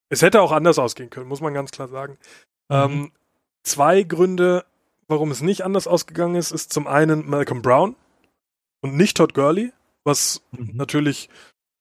[0.10, 2.18] es hätte auch anders ausgehen können, muss man ganz klar sagen.
[2.70, 2.76] Mhm.
[2.76, 3.12] Ähm,
[3.64, 4.66] zwei Gründe,
[5.08, 7.96] warum es nicht anders ausgegangen ist, ist zum einen Malcolm Brown
[8.82, 9.72] und nicht Todd Gurley,
[10.04, 10.72] was mhm.
[10.74, 11.30] natürlich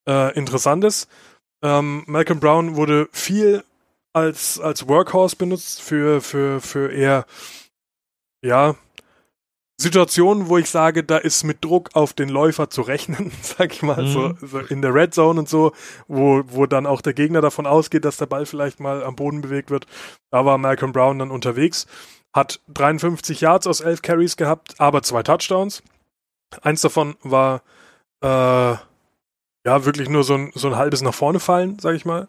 [0.09, 1.09] äh, interessant ist.
[1.63, 3.65] Ähm, Malcolm Brown wurde viel
[4.13, 7.27] als, als Workhorse benutzt für, für, für eher,
[8.43, 8.77] ja,
[9.79, 13.83] Situationen, wo ich sage, da ist mit Druck auf den Läufer zu rechnen, sag ich
[13.83, 14.09] mal, mhm.
[14.09, 15.73] so, so, in der Red Zone und so,
[16.09, 19.43] wo, wo dann auch der Gegner davon ausgeht, dass der Ball vielleicht mal am Boden
[19.43, 19.87] bewegt wird.
[20.31, 21.87] Da war Malcolm Brown dann unterwegs,
[22.33, 25.83] hat 53 Yards aus 11 Carries gehabt, aber zwei Touchdowns.
[26.63, 27.63] Eins davon war
[28.23, 28.27] äh,
[29.67, 32.29] ja wirklich nur so ein, so ein halbes nach vorne fallen, sag ich mal.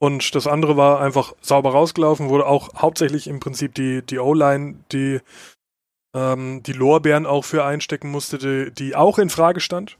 [0.00, 4.76] Und das andere war einfach sauber rausgelaufen, wurde auch hauptsächlich im Prinzip die, die O-Line,
[4.92, 5.20] die
[6.14, 9.98] ähm, die Lorbeeren auch für einstecken musste, die, die auch in Frage stand.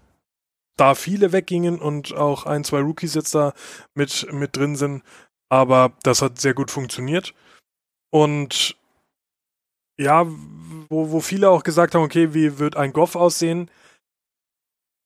[0.77, 3.53] Da viele weggingen und auch ein, zwei Rookies jetzt da
[3.95, 5.03] mit, mit drin sind.
[5.49, 7.35] Aber das hat sehr gut funktioniert.
[8.11, 8.77] Und
[9.97, 10.27] ja,
[10.89, 13.71] wo, wo viele auch gesagt haben, okay, wie wird ein Goff aussehen?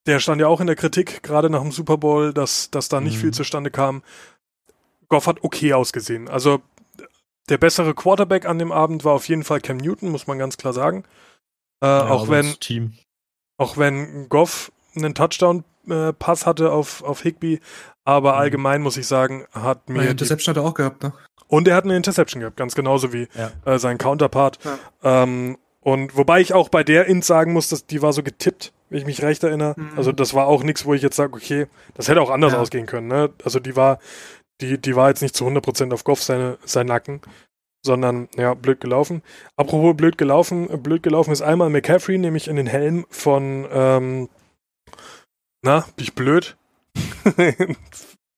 [0.07, 2.99] Der stand ja auch in der Kritik, gerade nach dem Super Bowl, dass, dass da
[2.99, 3.21] nicht mhm.
[3.21, 4.01] viel zustande kam.
[5.07, 6.27] Goff hat okay ausgesehen.
[6.27, 6.61] Also
[7.49, 10.57] der bessere Quarterback an dem Abend war auf jeden Fall Cam Newton, muss man ganz
[10.57, 11.03] klar sagen.
[11.81, 12.93] Äh, ja, auch wenn Team.
[13.57, 17.59] auch wenn Goff einen Touchdown-Pass hatte auf, auf Higby,
[18.05, 18.39] aber mhm.
[18.39, 20.01] allgemein muss ich sagen, hat mir.
[20.01, 21.13] Eine Interception hat er auch gehabt, ne?
[21.47, 23.51] Und er hat eine Interception gehabt, ganz genauso wie ja.
[23.65, 24.59] äh, sein Counterpart.
[24.63, 25.23] Ja.
[25.23, 28.71] Ähm, und wobei ich auch bei der Int sagen muss, dass die war so getippt,
[28.89, 29.73] wenn ich mich recht erinnere.
[29.75, 29.91] Mhm.
[29.97, 32.59] Also das war auch nichts, wo ich jetzt sage, okay, das hätte auch anders ja.
[32.59, 33.07] ausgehen können.
[33.07, 33.31] Ne?
[33.43, 33.99] Also die war
[34.61, 37.21] die, die war jetzt nicht zu 100% auf Goff seine, sein Nacken,
[37.83, 39.21] sondern, ja, blöd gelaufen.
[39.55, 44.29] Apropos blöd gelaufen, blöd gelaufen ist einmal McCaffrey, nämlich in den Helm von, ähm,
[45.61, 46.57] na, bin ich blöd?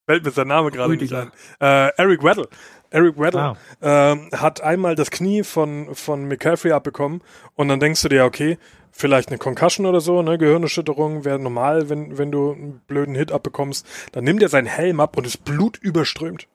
[0.08, 1.32] Fällt mir sein Name gerade nicht ein.
[1.60, 2.50] Äh, Eric Weddle.
[2.90, 3.58] Eric Weddle ah.
[3.82, 7.22] ähm, hat einmal das Knie von, von McCaffrey abbekommen
[7.56, 8.58] und dann denkst du dir, okay,
[9.02, 13.32] vielleicht eine Concussion oder so, ne, Gehirnerschütterung wäre normal, wenn, wenn du einen blöden Hit
[13.32, 13.86] abbekommst.
[14.14, 16.48] Dann nimmt er seinen Helm ab und ist blutüberströmt.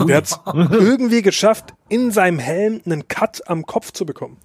[0.00, 0.40] Der hat es
[0.72, 4.38] irgendwie geschafft, in seinem Helm einen Cut am Kopf zu bekommen.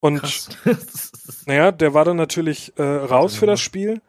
[0.00, 0.48] Und
[1.46, 4.00] naja, der war dann natürlich äh, raus für das Spiel.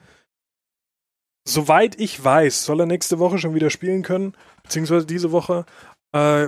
[1.48, 5.66] Soweit ich weiß, soll er nächste Woche schon wieder spielen können, beziehungsweise diese Woche.
[6.12, 6.48] Äh,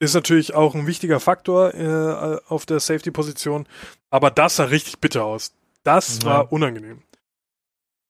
[0.00, 3.66] ist natürlich auch ein wichtiger Faktor äh, auf der Safety-Position.
[4.10, 5.52] Aber das sah richtig bitter aus.
[5.84, 6.24] Das ja.
[6.24, 7.02] war unangenehm.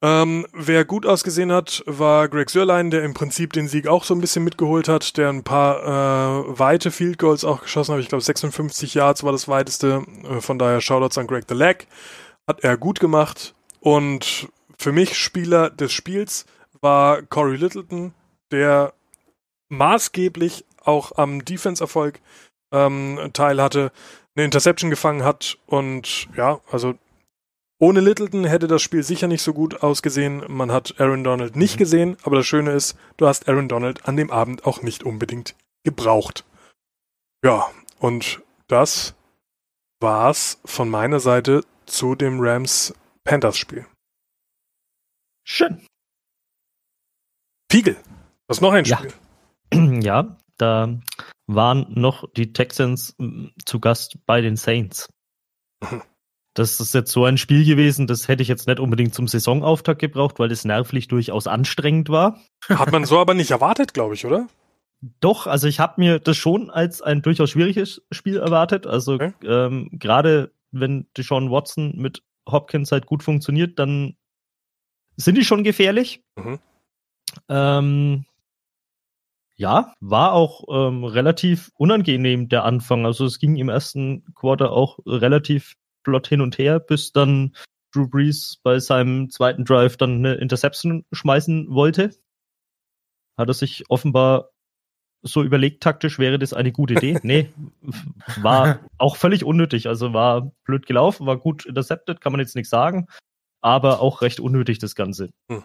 [0.03, 4.15] Ähm, wer gut ausgesehen hat, war Greg Sörlein, der im Prinzip den Sieg auch so
[4.15, 8.01] ein bisschen mitgeholt hat, der ein paar äh, weite Field Goals auch geschossen hat.
[8.03, 10.05] Ich glaube, 56 Yards war das weiteste.
[10.25, 11.87] Äh, von daher Shoutouts an Greg the Leg.
[12.47, 13.55] Hat er gut gemacht.
[13.81, 16.45] Und für mich Spieler des Spiels
[16.83, 18.13] war Corey Littleton,
[18.51, 18.93] der
[19.71, 22.21] maßgeblich auch am Defense-Erfolg
[22.73, 23.91] ähm, teil hatte,
[24.37, 26.95] eine Interception gefangen hat und ja, also
[27.79, 30.45] ohne Littleton hätte das Spiel sicher nicht so gut ausgesehen.
[30.49, 31.79] Man hat Aaron Donald nicht mhm.
[31.79, 35.55] gesehen, aber das Schöne ist, du hast Aaron Donald an dem Abend auch nicht unbedingt
[35.85, 36.45] gebraucht.
[37.45, 39.15] Ja, und das
[40.01, 43.87] war's von meiner Seite zu dem Rams Panthers Spiel.
[45.47, 45.87] Schön.
[47.71, 47.97] Fiegel,
[48.47, 49.13] was noch ein Spiel?
[49.73, 51.01] Ja, ja da
[51.47, 55.09] waren noch die Texans mm, zu Gast bei den Saints.
[56.55, 60.01] Das ist jetzt so ein Spiel gewesen, das hätte ich jetzt nicht unbedingt zum Saisonauftakt
[60.01, 62.41] gebraucht, weil es nervlich durchaus anstrengend war.
[62.69, 64.47] Hat man so aber nicht erwartet, glaube ich, oder?
[65.21, 68.87] Doch, also ich habe mir das schon als ein durchaus schwieriges Spiel erwartet.
[68.87, 69.33] Also okay.
[69.43, 74.17] ähm, gerade wenn Deshaun Watson mit Hopkins halt gut funktioniert, dann
[75.17, 76.23] sind die schon gefährlich.
[76.37, 76.59] Mhm.
[77.49, 78.25] Ähm,
[79.57, 83.07] ja, war auch ähm, relativ unangenehm der Anfang.
[83.07, 87.55] Also es ging im ersten Quarter auch relativ flott hin und her, bis dann
[87.93, 92.11] Drew Brees bei seinem zweiten Drive dann eine Interception schmeißen wollte.
[93.39, 94.51] Hat er sich offenbar
[95.23, 97.19] so überlegt taktisch, wäre das eine gute Idee.
[97.23, 97.51] Nee,
[98.43, 99.89] war auch völlig unnötig.
[99.89, 103.07] Also war blöd gelaufen, war gut intercepted, kann man jetzt nichts sagen,
[103.63, 105.31] aber auch recht unnötig das Ganze.
[105.51, 105.65] Hm.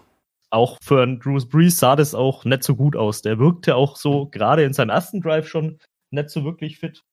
[0.52, 3.22] Auch für einen Bruce Brees sah das auch nicht so gut aus.
[3.22, 5.78] Der wirkte auch so gerade in seinem ersten Drive schon
[6.10, 7.04] nicht so wirklich fit.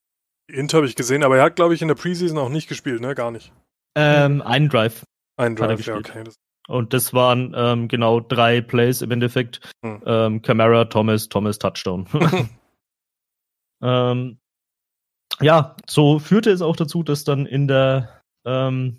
[0.49, 3.01] Int habe ich gesehen, aber er hat, glaube ich, in der Preseason auch nicht gespielt,
[3.01, 3.15] ne?
[3.15, 3.53] Gar nicht.
[3.97, 5.05] Ähm, einen Drive.
[5.37, 6.25] Einen Drive, ja, okay.
[6.25, 6.37] Das
[6.69, 9.61] und das waren ähm, genau drei Plays im Endeffekt.
[9.85, 10.03] Hm.
[10.05, 12.07] Ähm, Camara, Thomas, Thomas, Touchdown.
[13.83, 14.39] ähm,
[15.41, 18.99] ja, so führte es auch dazu, dass dann in der ähm,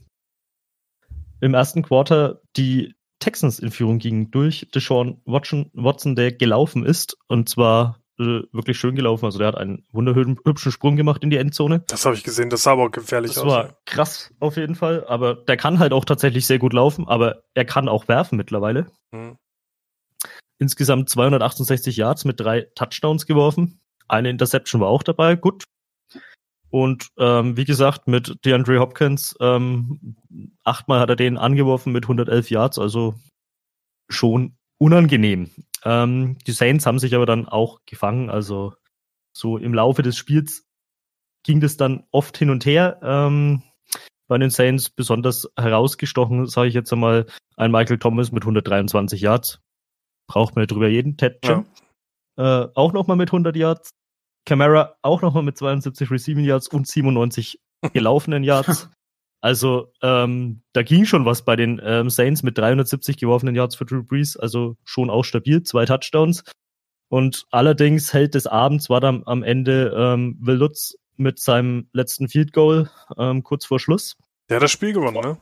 [1.42, 7.18] im ersten Quarter die Texans in Führung gingen durch Deshaun Watson, Watson, der gelaufen ist.
[7.28, 9.26] Und zwar äh, wirklich schön gelaufen.
[9.26, 11.84] Also der hat einen wunderhübschen Sprung gemacht in die Endzone.
[11.88, 13.44] Das habe ich gesehen, das sah aber gefährlich das aus.
[13.44, 17.08] Das war krass auf jeden Fall, aber der kann halt auch tatsächlich sehr gut laufen,
[17.08, 18.88] aber er kann auch werfen mittlerweile.
[19.12, 19.38] Mhm.
[20.60, 23.80] Insgesamt 268 Yards mit drei Touchdowns geworfen.
[24.08, 25.66] Eine Interception war auch dabei, gut.
[26.70, 30.18] Und ähm, wie gesagt, mit DeAndre Hopkins, ähm,
[30.64, 33.16] achtmal hat er den angeworfen mit 111 Yards, also
[34.10, 35.52] schon unangenehm.
[35.84, 38.30] Ähm, die Saints haben sich aber dann auch gefangen.
[38.30, 38.74] Also
[39.36, 40.66] so im Laufe des Spiels
[41.44, 43.00] ging das dann oft hin und her.
[43.02, 43.64] Ähm,
[44.28, 49.62] bei den Saints besonders herausgestochen, sage ich jetzt einmal, ein Michael Thomas mit 123 Yards.
[50.28, 51.16] Braucht man drüber jeden.
[51.16, 51.64] Ted ja.
[52.38, 53.92] äh, auch nochmal mit 100 Yards.
[54.46, 57.60] Camara auch nochmal mit 72 Receiving Yards und 97
[57.94, 58.90] gelaufenen Yards.
[59.42, 63.86] Also ähm, da ging schon was bei den ähm, Saints mit 370 geworfenen Yards für
[63.86, 66.44] Drew Brees, also schon auch stabil, zwei Touchdowns.
[67.10, 72.30] Und allerdings hält des Abends war dann am Ende ähm, Will Lutz mit seinem letzten
[72.30, 74.18] Field Goal ähm, kurz vor Schluss.
[74.50, 75.38] Der hat das Spiel gewonnen, ne?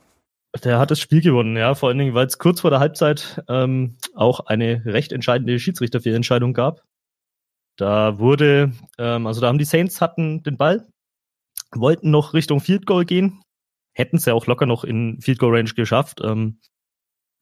[0.64, 3.42] Der hat das Spiel gewonnen, ja, vor allen Dingen, weil es kurz vor der Halbzeit
[3.48, 6.82] ähm, auch eine recht entscheidende Schiedsrichterfehlentscheidung gab.
[7.76, 10.88] Da wurde, ähm, also da haben die Saints hatten den Ball,
[11.74, 13.42] wollten noch Richtung Field Goal gehen,
[13.96, 16.20] hätten es ja auch locker noch in Field Goal Range geschafft.
[16.22, 16.60] Ähm,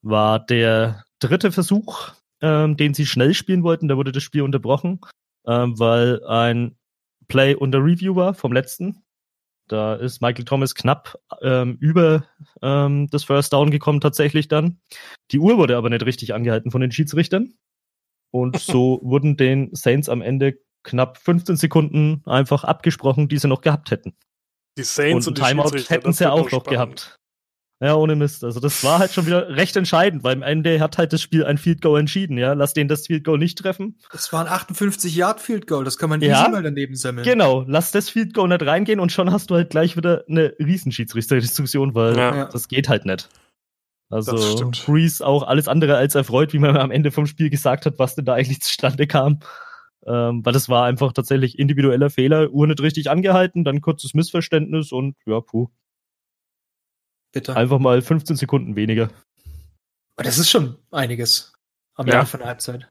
[0.01, 3.89] war der dritte Versuch, ähm, den sie schnell spielen wollten.
[3.89, 5.01] Da wurde das Spiel unterbrochen,
[5.45, 6.77] ähm, weil ein
[7.27, 9.03] Play unter Review war vom letzten.
[9.67, 12.25] Da ist Michael Thomas knapp ähm, über
[12.61, 14.79] ähm, das First Down gekommen tatsächlich dann.
[15.31, 17.55] Die Uhr wurde aber nicht richtig angehalten von den Schiedsrichtern.
[18.31, 23.61] Und so wurden den Saints am Ende knapp 15 Sekunden einfach abgesprochen, die sie noch
[23.61, 24.15] gehabt hätten.
[24.77, 27.17] Die Saints und, und Timeout hätten sie ja auch noch gehabt.
[27.81, 28.43] Ja, ohne Mist.
[28.43, 31.43] Also das war halt schon wieder recht entscheidend, weil am Ende hat halt das Spiel
[31.43, 32.53] ein Field Goal entschieden, ja.
[32.53, 33.99] Lass den das Field Goal nicht treffen.
[34.13, 37.25] Das war ein 58 Yard Field Goal, das kann man ja, easy mal daneben sammeln.
[37.25, 40.53] Genau, lass das Field Goal nicht reingehen und schon hast du halt gleich wieder eine
[40.57, 42.45] Riesenschiedsrichterdiskussion, weil ja.
[42.45, 43.27] das geht halt nicht.
[44.09, 47.99] Also Breeze auch alles andere als erfreut, wie man am Ende vom Spiel gesagt hat,
[47.99, 49.39] was denn da eigentlich zustande kam.
[50.05, 54.91] Ähm, weil das war einfach tatsächlich individueller Fehler, Uhr nicht richtig angehalten, dann kurzes Missverständnis
[54.91, 55.69] und ja, puh.
[57.31, 57.55] Bitte.
[57.55, 59.09] Einfach mal 15 Sekunden weniger.
[60.17, 61.53] Das ist schon einiges
[61.95, 62.15] am ja.
[62.15, 62.89] Ende von der Halbzeit.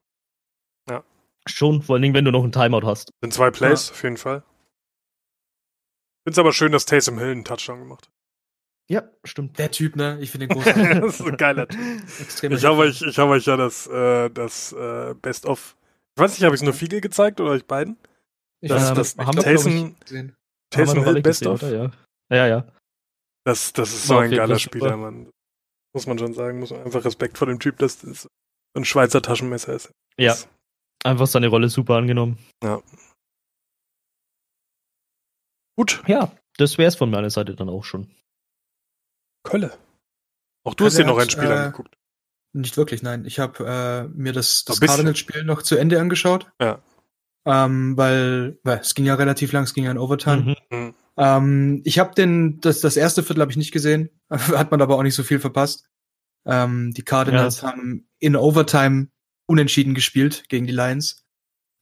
[0.91, 1.05] Ja.
[1.47, 3.11] Schon, vor allen Dingen, wenn du noch einen Timeout hast.
[3.23, 3.95] Sind zwei Plays, ja.
[3.95, 4.43] auf jeden Fall.
[6.25, 8.15] Find's aber schön, dass Taysom Hill einen Touchdown gemacht hat.
[8.91, 9.59] Ja, stimmt.
[9.59, 10.19] Der Typ, ne?
[10.21, 11.01] Ich finde den großartig.
[11.01, 11.81] das ist ein geiler Typ.
[12.53, 15.77] ich habe euch, ich hab euch ja das, äh, das äh, Best-of
[16.17, 17.99] ich weiß nicht, habe ich es nur Fiegel gezeigt oder euch beiden?
[18.61, 19.97] Ich das, ähm, das haben Taysom,
[20.71, 21.63] Taysom Hill Best of?
[21.63, 21.91] Ja.
[22.31, 22.73] ja, ja.
[23.45, 25.31] Das, das ist so ein geiler Spieler, Mann.
[25.95, 28.29] Muss man schon sagen, muss man einfach Respekt vor dem Typ, dass das
[28.77, 29.93] ein Schweizer Taschenmesser ist.
[30.19, 30.31] Ja.
[30.31, 30.49] Das,
[31.05, 32.39] einfach seine Rolle super angenommen.
[32.63, 32.83] Ja.
[35.77, 36.03] Gut.
[36.07, 38.11] Ja, das wäre es von meiner Seite dann auch schon.
[39.45, 39.77] Kölle.
[40.65, 41.95] Auch du Kölle hast dir noch ein Spiel äh, angeguckt.
[42.55, 43.25] Nicht wirklich, nein.
[43.25, 46.51] Ich habe äh, mir das, das Cardinals-Spiel noch zu Ende angeschaut.
[46.61, 46.81] Ja.
[47.45, 50.57] Ähm, weil, weil es ging ja relativ lang, es ging ja in Overtime.
[50.71, 50.77] Mhm.
[50.77, 50.95] mhm.
[51.17, 54.97] Ähm, ich habe den, das, das erste Viertel habe ich nicht gesehen, hat man aber
[54.97, 55.87] auch nicht so viel verpasst.
[56.47, 57.69] Ähm, die Cardinals ja.
[57.69, 59.09] haben in Overtime
[59.47, 61.25] unentschieden gespielt gegen die Lions.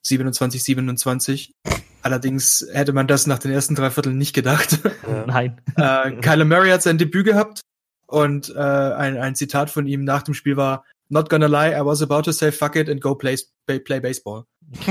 [0.06, 1.54] 27, 27.
[2.02, 4.80] Allerdings hätte man das nach den ersten drei Vierteln nicht gedacht.
[5.06, 5.26] Ja.
[5.26, 5.60] Nein.
[5.76, 7.60] äh, Kyler Murray hat sein Debüt gehabt,
[8.12, 11.84] und äh, ein, ein Zitat von ihm nach dem Spiel war, Not gonna lie, I
[11.84, 14.46] was about to say fuck it and go play, play, baseball.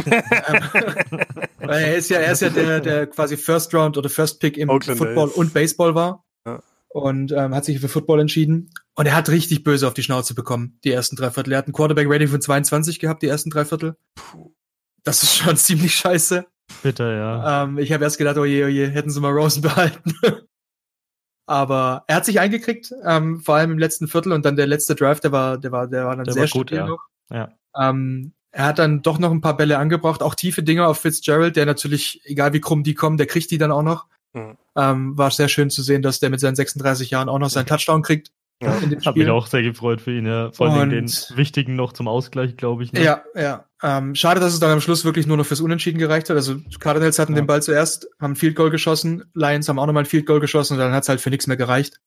[1.60, 4.55] Weil er ist ja, er ist ja der, der quasi First Round oder First Pick
[4.57, 5.38] im Oakland Football Days.
[5.38, 6.23] und Baseball war.
[6.45, 6.62] Ja.
[6.89, 8.69] Und ähm, hat sich für Football entschieden.
[8.93, 11.53] Und er hat richtig böse auf die Schnauze bekommen, die ersten drei Viertel.
[11.53, 13.95] Er hat ein Quarterback-Rating von 22 gehabt, die ersten drei Viertel.
[15.03, 16.45] Das ist schon ziemlich scheiße.
[16.84, 17.63] Bitte, ja.
[17.63, 20.13] Ähm, ich habe erst gedacht, oh je, oh je, hätten sie mal Rosen behalten.
[21.51, 24.95] Aber er hat sich eingekriegt, ähm, vor allem im letzten Viertel und dann der letzte
[24.95, 26.87] Drive, der war, der war, der war dann der sehr war gut, ja.
[26.87, 27.03] noch.
[27.29, 27.51] ja.
[27.77, 31.57] Ähm, er hat dann doch noch ein paar Bälle angebracht, auch tiefe Dinger auf Fitzgerald,
[31.57, 34.05] der natürlich, egal wie krumm die kommen, der kriegt die dann auch noch.
[34.31, 34.57] Mhm.
[34.77, 37.65] Ähm, war sehr schön zu sehen, dass der mit seinen 36 Jahren auch noch seinen
[37.65, 38.31] Touchdown kriegt.
[38.62, 40.52] Ja, in dem Hab mich auch sehr gefreut für ihn, ja.
[40.52, 42.93] Vor allem den wichtigen noch zum Ausgleich, glaube ich.
[42.93, 43.04] Ne?
[43.04, 43.65] Ja, ja.
[43.82, 46.36] Ähm, schade, dass es dann am Schluss wirklich nur noch fürs Unentschieden gereicht hat.
[46.36, 47.41] Also Cardinals hatten ja.
[47.41, 50.74] den Ball zuerst, haben Field Goal geschossen, Lions haben auch nochmal ein Field Goal geschossen
[50.74, 52.00] und dann hat es halt für nichts mehr gereicht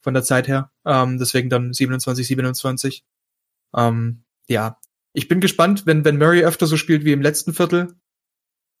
[0.00, 0.72] von der Zeit her.
[0.84, 3.04] Ähm, deswegen dann 27, 27.
[3.76, 4.78] Ähm, ja,
[5.12, 7.94] ich bin gespannt, wenn, wenn Murray öfter so spielt wie im letzten Viertel,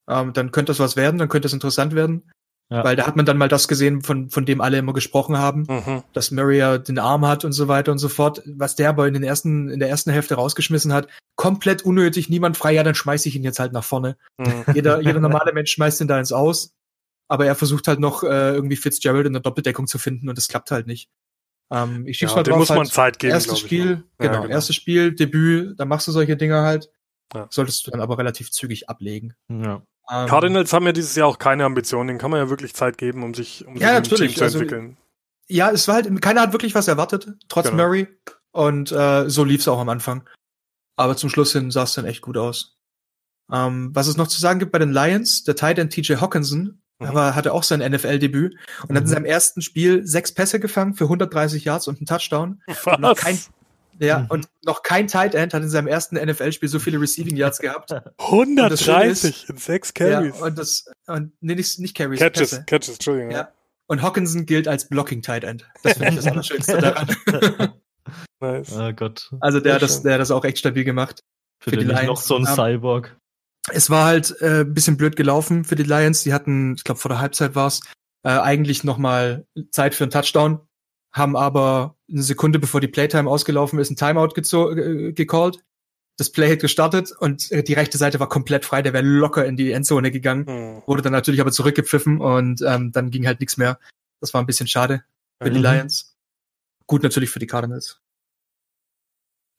[0.08, 2.32] ähm, dann könnte das was werden, dann könnte es interessant werden.
[2.70, 2.84] Ja.
[2.84, 5.66] Weil da hat man dann mal das gesehen, von, von dem alle immer gesprochen haben,
[5.68, 6.04] mhm.
[6.12, 8.42] dass Murray ja den Arm hat und so weiter und so fort.
[8.46, 12.56] Was der aber in den ersten, in der ersten Hälfte rausgeschmissen hat, komplett unnötig, niemand
[12.56, 14.16] frei, ja, dann schmeiße ich ihn jetzt halt nach vorne.
[14.38, 14.64] Mhm.
[14.74, 16.72] Jeder, jeder normale Mensch schmeißt ihn da ins Aus.
[17.26, 20.48] Aber er versucht halt noch äh, irgendwie Fitzgerald in der Doppeldeckung zu finden und das
[20.48, 21.08] klappt halt nicht.
[21.72, 23.32] Ähm, ich schieb's ja, mal drauf, muss halt, man Zeit geben.
[23.32, 26.90] Erstes Spiel, genau, ja, genau, erstes Spiel, Debüt, da machst du solche Dinge halt.
[27.32, 27.46] Ja.
[27.50, 29.34] Solltest du dann aber relativ zügig ablegen.
[29.48, 29.82] Ja.
[30.10, 32.98] Ähm, Cardinals haben ja dieses Jahr auch keine Ambitionen, denen kann man ja wirklich Zeit
[32.98, 34.96] geben, um sich, um ja, sich Team zu also, entwickeln.
[35.46, 37.84] Ja, es war halt, keiner hat wirklich was erwartet, trotz genau.
[37.84, 38.08] Murray.
[38.52, 40.28] Und äh, so lief's auch am Anfang.
[40.96, 42.76] Aber zum Schluss hin sah es dann echt gut aus.
[43.52, 46.80] Ähm, was es noch zu sagen gibt bei den Lions, der Tight End TJ Hawkinson
[47.00, 47.06] mhm.
[47.06, 48.94] aber hatte auch sein NFL-Debüt und mhm.
[48.94, 49.12] hat in mhm.
[49.14, 52.62] seinem ersten Spiel sechs Pässe gefangen für 130 Yards und einen Touchdown.
[52.66, 52.86] Was?
[52.86, 53.38] Und noch kein,
[54.00, 54.26] ja, mhm.
[54.28, 57.92] und noch kein Tight End hat in seinem ersten NFL-Spiel so viele Receiving Yards gehabt.
[58.18, 60.38] 130 in sechs Carries.
[60.38, 62.18] Ja, und das, und, nee, nicht, nicht Carries.
[62.18, 62.64] Catches, Pässe.
[62.66, 63.30] Catches, Entschuldigung.
[63.30, 63.52] Ja.
[63.86, 65.68] Und Hawkinson gilt als Blocking Tight End.
[65.82, 67.16] Das finde ich das Allerschönste daran.
[68.40, 68.72] nice.
[68.72, 69.30] Oh Gott.
[69.40, 71.20] Also der hat das, der hat das auch echt stabil gemacht.
[71.62, 72.06] Für, für die Lions.
[72.06, 73.18] noch so ein Cyborg.
[73.70, 76.22] Es war halt äh, bisschen blöd gelaufen für die Lions.
[76.22, 77.82] Die hatten, ich glaube vor der Halbzeit war's,
[78.22, 80.60] äh, eigentlich noch mal Zeit für einen Touchdown
[81.12, 85.58] haben aber eine Sekunde bevor die Playtime ausgelaufen ist, ein Timeout äh, gecallt.
[86.16, 89.46] Das Play hat gestartet und äh, die rechte Seite war komplett frei, der wäre locker
[89.46, 90.82] in die Endzone gegangen, mhm.
[90.86, 93.78] wurde dann natürlich aber zurückgepfiffen und ähm, dann ging halt nichts mehr.
[94.20, 95.02] Das war ein bisschen schade
[95.40, 95.54] für mhm.
[95.54, 96.16] die Lions.
[96.86, 98.00] Gut natürlich für die Cardinals.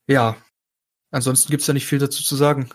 [0.08, 0.38] Ja,
[1.10, 2.70] ansonsten gibt's da nicht viel dazu zu sagen.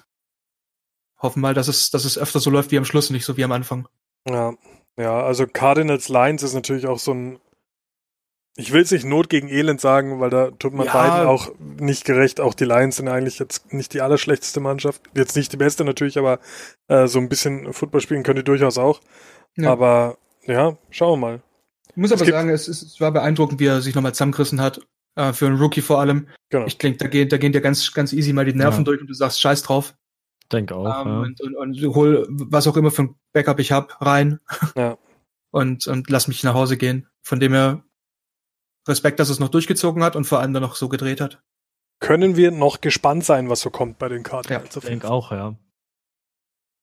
[1.19, 3.45] Hoffen mal, dass es, dass es öfter so läuft wie am Schluss, nicht so wie
[3.45, 3.89] am Anfang.
[4.29, 4.55] Ja,
[4.99, 7.39] ja, also Cardinals Lions ist natürlich auch so ein
[8.59, 10.93] ich will es nicht Not gegen Elend sagen, weil da tut man ja.
[10.93, 12.41] beiden auch nicht gerecht.
[12.41, 15.03] Auch die Lions sind eigentlich jetzt nicht die allerschlechteste Mannschaft.
[15.15, 16.41] Jetzt nicht die beste natürlich, aber
[16.89, 19.01] äh, so ein bisschen Football spielen können die durchaus auch.
[19.57, 19.71] Ja.
[19.71, 20.17] Aber
[20.47, 21.43] ja, schauen wir mal.
[21.91, 24.81] Ich muss aber es sagen, es, es war beeindruckend, wie er sich nochmal zusammengerissen hat.
[25.17, 26.29] Äh, für einen Rookie vor allem.
[26.49, 26.67] Genau.
[26.67, 28.85] Ich denke, da gehen, da gehen dir ganz, ganz easy mal die Nerven ja.
[28.85, 29.95] durch und du sagst Scheiß drauf.
[30.51, 30.85] Denk auch.
[30.85, 31.21] Ähm, ja.
[31.21, 34.41] und, und, und hol was auch immer für ein Backup ich hab rein.
[34.77, 34.97] Ja.
[35.51, 37.07] und, und lass mich nach Hause gehen.
[37.23, 37.83] Von dem her
[38.87, 41.41] Respekt, dass es noch durchgezogen hat und vor allem dann noch so gedreht hat.
[42.01, 44.53] Können wir noch gespannt sein, was so kommt bei den Karten?
[44.53, 45.57] Ja, ich denke auch, ja.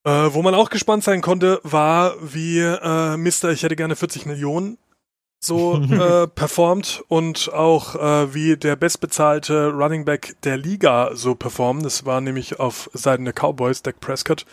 [0.06, 4.26] Äh, wo man auch gespannt sein konnte, war, wie äh, Mister, ich hätte gerne 40
[4.26, 4.78] Millionen
[5.44, 11.86] so äh, performt und auch äh, wie der bestbezahlte Running Back der Liga so performt.
[11.86, 14.46] Das war nämlich auf Seiten der Cowboys, Dak Prescott,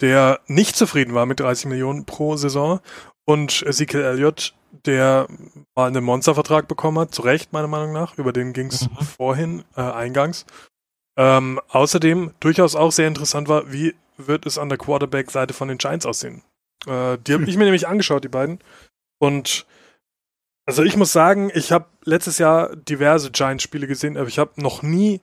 [0.00, 2.80] der nicht zufrieden war mit 30 Millionen pro Saison
[3.28, 4.54] und Ezekiel Elliott,
[4.86, 5.28] der
[5.76, 8.96] mal einen Monstervertrag bekommen hat, zu Recht meiner Meinung nach, über den ging es mhm.
[9.04, 10.46] vorhin, äh, eingangs.
[11.18, 15.76] Ähm, außerdem durchaus auch sehr interessant war, wie wird es an der Quarterback-Seite von den
[15.76, 16.42] Giants aussehen.
[16.86, 17.48] Äh, die habe hm.
[17.48, 18.60] ich mir nämlich angeschaut, die beiden.
[19.18, 19.66] Und
[20.64, 24.82] also ich muss sagen, ich habe letztes Jahr diverse Giants-Spiele gesehen, aber ich habe noch
[24.82, 25.20] nie,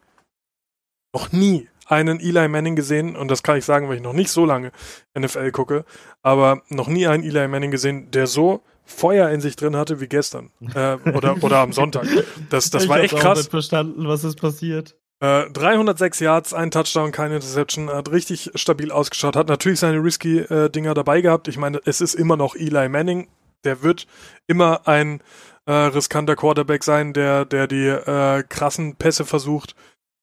[1.12, 4.30] noch nie einen Eli Manning gesehen, und das kann ich sagen, weil ich noch nicht
[4.30, 4.72] so lange
[5.18, 5.86] NFL gucke,
[6.22, 10.08] aber noch nie einen Eli Manning gesehen, der so Feuer in sich drin hatte wie
[10.08, 10.52] gestern.
[10.74, 12.08] Äh, oder, oder am Sonntag.
[12.50, 13.42] Das, das ich war echt krass.
[13.42, 14.96] Ich verstanden, was ist passiert.
[15.20, 20.40] Äh, 306 Yards, ein Touchdown, keine Interception, hat richtig stabil ausgeschaut, hat natürlich seine risky
[20.40, 21.48] äh, Dinger dabei gehabt.
[21.48, 23.28] Ich meine, es ist immer noch Eli Manning.
[23.64, 24.06] Der wird
[24.46, 25.22] immer ein
[25.66, 29.76] äh, riskanter Quarterback sein, der, der die äh, krassen Pässe versucht.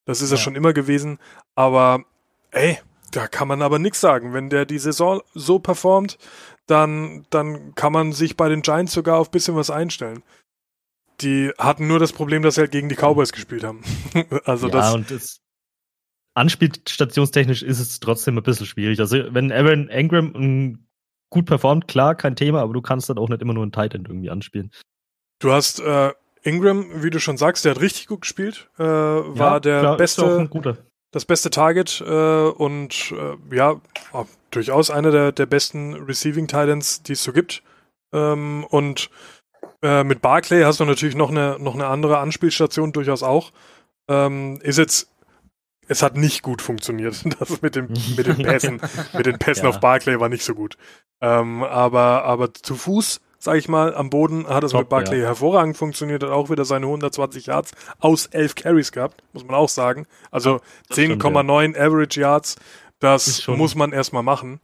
[0.05, 0.37] Das ist ja.
[0.37, 1.19] er schon immer gewesen.
[1.55, 2.05] Aber
[2.51, 2.79] ey,
[3.13, 4.33] da kann man aber nichts sagen.
[4.33, 6.19] Wenn der die Saison so performt,
[6.67, 10.23] dann, dann kann man sich bei den Giants sogar auf ein bisschen was einstellen.
[11.21, 13.83] Die hatten nur das Problem, dass sie halt gegen die Cowboys gespielt haben.
[14.45, 14.95] also ja, das.
[14.95, 15.41] Und das
[16.35, 18.99] Anspielstationstechnisch ist es trotzdem ein bisschen schwierig.
[19.01, 20.79] Also, wenn Aaron Engram
[21.29, 23.95] gut performt, klar, kein Thema, aber du kannst dann auch nicht immer nur einen Tight
[23.95, 24.71] End irgendwie anspielen.
[25.41, 26.13] Du hast äh,
[26.43, 28.69] Ingram, wie du schon sagst, der hat richtig gut gespielt.
[28.79, 30.51] Äh, war ja, der klar, beste,
[31.11, 33.81] das beste Target äh, und äh, ja,
[34.51, 37.63] durchaus einer der, der besten Receiving Titans, die es so gibt.
[38.13, 39.11] Ähm, und
[39.83, 43.53] äh, mit Barclay hast du natürlich noch eine, noch eine andere Anspielstation, durchaus auch.
[44.09, 45.09] Ähm, ist jetzt
[45.89, 47.23] es hat nicht gut funktioniert.
[47.39, 48.81] Das mit, dem, mit den Pässen,
[49.13, 49.71] mit den Pässen ja.
[49.71, 50.77] auf Barclay war nicht so gut.
[51.21, 55.27] Ähm, aber, aber zu Fuß, sag ich mal, am Boden hat es mit Barclay ja.
[55.27, 59.69] hervorragend funktioniert, hat auch wieder seine 120 Yards aus 11 Carries gehabt, muss man auch
[59.69, 60.07] sagen.
[60.31, 60.61] Also
[60.93, 61.87] 10,9 ja.
[61.87, 62.57] Average Yards,
[63.01, 64.61] das muss man erstmal machen.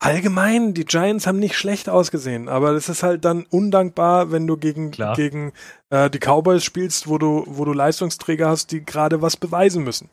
[0.00, 4.56] Allgemein, die Giants haben nicht schlecht ausgesehen, aber es ist halt dann undankbar, wenn du
[4.56, 5.52] gegen, gegen
[5.90, 10.10] äh, die Cowboys spielst, wo du, wo du Leistungsträger hast, die gerade was beweisen müssen.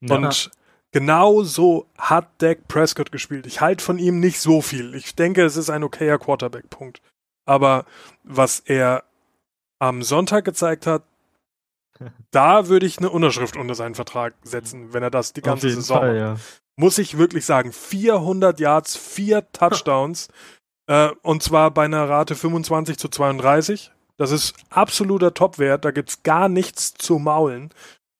[0.00, 0.52] Und
[0.92, 3.46] genau so hat Dak Prescott gespielt.
[3.46, 4.94] Ich halte von ihm nicht so viel.
[4.94, 7.00] Ich denke, es ist ein okayer Quarterback, Punkt.
[7.46, 7.84] Aber
[8.24, 9.04] was er
[9.78, 11.02] am Sonntag gezeigt hat,
[12.30, 15.98] da würde ich eine Unterschrift unter seinen Vertrag setzen, wenn er das die ganze Saison
[15.98, 16.36] Fall, ja
[16.78, 20.28] muss ich wirklich sagen, 400 Yards, vier Touchdowns
[20.86, 23.90] äh, und zwar bei einer Rate 25 zu 32.
[24.16, 27.70] Das ist absoluter Topwert, da gibt's gar nichts zu maulen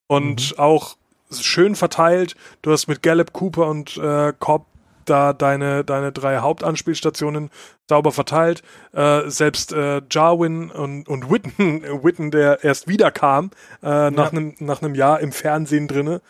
[0.08, 0.58] und mhm.
[0.58, 0.96] auch
[1.30, 2.36] schön verteilt.
[2.62, 4.66] Du hast mit Gallup, Cooper und äh, Cobb
[5.08, 7.50] da deine, deine drei Hauptanspielstationen
[7.88, 8.62] sauber verteilt.
[8.92, 13.50] Äh, selbst äh, Jarwin und, und Witten, Witten, der erst wieder kam,
[13.82, 14.66] äh, nach einem ja.
[14.66, 16.20] nach Jahr im Fernsehen drinne,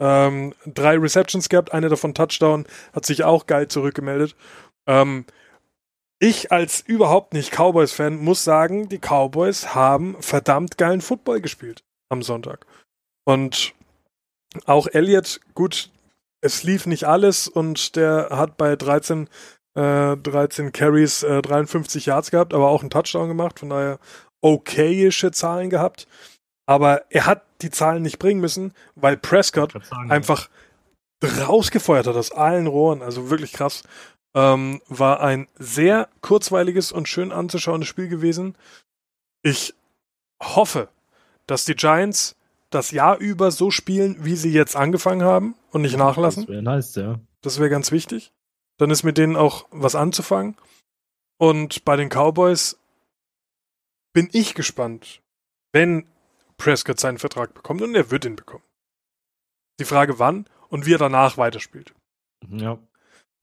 [0.00, 4.34] ähm, drei Receptions gehabt, eine davon Touchdown, hat sich auch geil zurückgemeldet.
[4.86, 5.24] Ähm,
[6.18, 12.22] ich als überhaupt nicht Cowboys-Fan muss sagen, die Cowboys haben verdammt geilen Football gespielt am
[12.22, 12.66] Sonntag.
[13.24, 13.74] Und
[14.66, 15.90] auch Elliott, gut,
[16.40, 19.28] es lief nicht alles und der hat bei 13,
[19.74, 23.98] äh, 13 Carries äh, 53 Yards gehabt, aber auch einen Touchdown gemacht, von daher
[24.42, 26.06] okayische Zahlen gehabt.
[26.66, 30.48] Aber er hat die Zahlen nicht bringen müssen, weil Prescott sagen, einfach
[31.22, 33.02] rausgefeuert hat aus allen Rohren.
[33.02, 33.82] Also wirklich krass.
[34.34, 38.56] Ähm, war ein sehr kurzweiliges und schön anzuschauendes Spiel gewesen.
[39.42, 39.74] Ich
[40.42, 40.88] hoffe,
[41.46, 42.36] dass die Giants
[42.74, 46.44] das Jahr über so spielen, wie sie jetzt angefangen haben und nicht nachlassen.
[46.46, 47.20] Das wäre nice, ja.
[47.40, 48.32] Das wäre ganz wichtig.
[48.78, 50.56] Dann ist mit denen auch was anzufangen.
[51.38, 52.78] Und bei den Cowboys
[54.12, 55.20] bin ich gespannt,
[55.72, 56.06] wenn
[56.56, 58.64] Prescott seinen Vertrag bekommt und er wird ihn bekommen.
[59.80, 61.94] Die Frage wann und wie er danach weiterspielt.
[62.48, 62.78] Ja.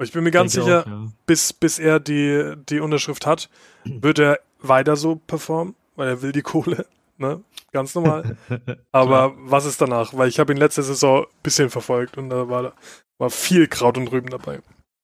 [0.02, 1.08] Ich bin mir ganz sicher, auch, ja.
[1.26, 3.50] bis, bis er die, die Unterschrift hat,
[3.84, 6.88] wird er weiter so performen, weil er will die Kohle,
[7.22, 7.44] ne?
[7.72, 8.36] Ganz normal.
[8.92, 10.14] Aber was ist danach?
[10.14, 12.74] Weil ich habe ihn letzte Saison ein bisschen verfolgt und da war,
[13.18, 14.62] war viel Kraut und Rüben dabei.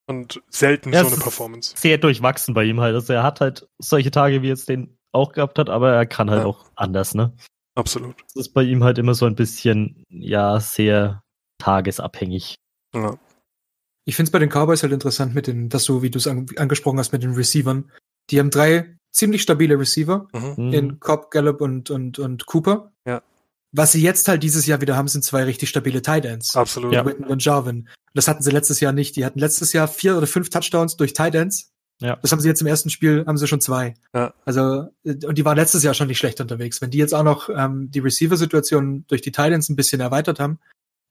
[0.08, 1.74] Und selten ja, so eine Performance.
[1.78, 2.96] Sehr durchwachsen bei ihm halt.
[2.96, 6.30] Also er hat halt solche Tage wie jetzt den auch gehabt hat, aber er kann
[6.30, 6.48] halt ja.
[6.48, 7.34] auch anders, ne?
[7.76, 8.16] Absolut.
[8.22, 11.22] Das ist bei ihm halt immer so ein bisschen, ja, sehr
[11.60, 12.56] tagesabhängig.
[12.96, 13.18] Ja.
[14.06, 16.28] Ich finde es bei den Cowboys halt interessant mit den, dass du, wie du es
[16.28, 17.92] an, angesprochen hast, mit den Receivern.
[18.30, 20.74] Die haben drei ziemlich stabile Receiver mhm.
[20.74, 22.92] in Cobb, Gallup und, und, und Cooper.
[23.06, 23.22] Ja.
[23.72, 26.56] Was sie jetzt halt dieses Jahr wieder haben, sind zwei richtig stabile Tight Ends.
[26.56, 26.94] Absolut.
[26.94, 27.06] Ja.
[27.06, 27.90] Witten und Jarvin.
[28.14, 29.16] Das hatten sie letztes Jahr nicht.
[29.16, 31.72] Die hatten letztes Jahr vier oder fünf Touchdowns durch Tight Ends.
[32.00, 32.18] Ja.
[32.22, 33.96] Das haben sie jetzt im ersten Spiel, haben sie schon zwei.
[34.14, 34.34] Ja.
[34.46, 36.80] Also, und die waren letztes Jahr schon nicht schlecht unterwegs.
[36.80, 40.60] Wenn die jetzt auch noch ähm, die Receiver-Situation durch die Titans ein bisschen erweitert haben,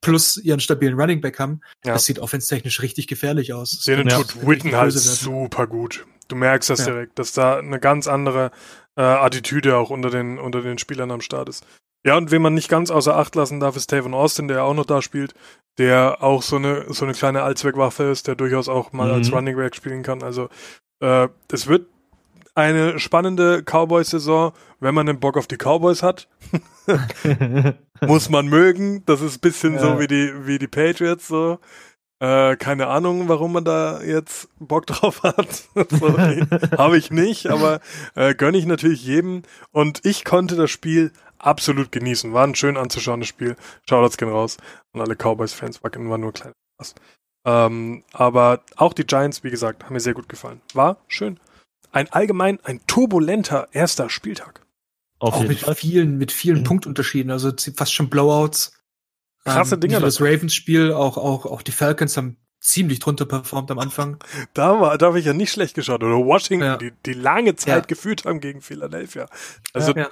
[0.01, 1.95] plus ihren stabilen Running Back haben, ja.
[1.95, 3.83] das sieht offenstechnisch richtig gefährlich aus.
[3.87, 6.07] Denen tut Witten halt super gut.
[6.29, 6.87] Du merkst das ja.
[6.87, 8.51] direkt, dass da eine ganz andere
[8.97, 11.65] äh, Attitüde auch unter den, unter den Spielern am Start ist.
[12.05, 14.75] Ja, und wen man nicht ganz außer Acht lassen darf, ist Taven Austin, der auch
[14.75, 15.35] noch da spielt,
[15.79, 19.15] der auch so eine, so eine kleine Allzweckwaffe ist, der durchaus auch mal mhm.
[19.15, 20.23] als Running Back spielen kann.
[20.23, 20.49] Also,
[21.01, 21.89] äh, es wird
[22.57, 26.27] eine spannende Cowboys-Saison, wenn man den Bock auf die Cowboys hat.
[28.01, 29.05] Muss man mögen.
[29.05, 29.81] Das ist ein bisschen ja.
[29.81, 31.59] so wie die, wie die Patriots, so.
[32.19, 35.65] Äh, keine Ahnung, warum man da jetzt Bock drauf hat.
[36.79, 37.81] Habe ich nicht, aber
[38.15, 39.43] äh, gönne ich natürlich jedem.
[39.71, 42.33] Und ich konnte das Spiel absolut genießen.
[42.33, 43.57] War ein schön anzuschauendes Spiel.
[43.87, 44.57] Shoutouts gehen raus.
[44.95, 46.53] Und alle Cowboys-Fans war nur klein.
[47.45, 50.63] Ähm, aber auch die Giants, wie gesagt, haben mir sehr gut gefallen.
[50.73, 51.39] War schön.
[51.97, 54.67] Ein allgemein, ein turbulenter erster Spieltag.
[55.19, 55.75] Auf auch mit Fall.
[55.75, 56.65] vielen, mit vielen mhm.
[56.65, 58.73] Punktunterschieden, also fast schon Blowouts.
[59.45, 60.01] Krasse ähm, Dinger.
[60.01, 64.19] Das Ravens-Spiel, auch, auch, auch die Falcons haben ziemlich drunter performt am Anfang.
[64.53, 66.05] Da war, da habe ich ja nicht schlecht geschaut.
[66.05, 66.77] Oder Washington, ja.
[66.77, 67.87] die, die lange Zeit ja.
[67.87, 69.27] geführt haben gegen Philadelphia.
[69.73, 70.11] Also ja,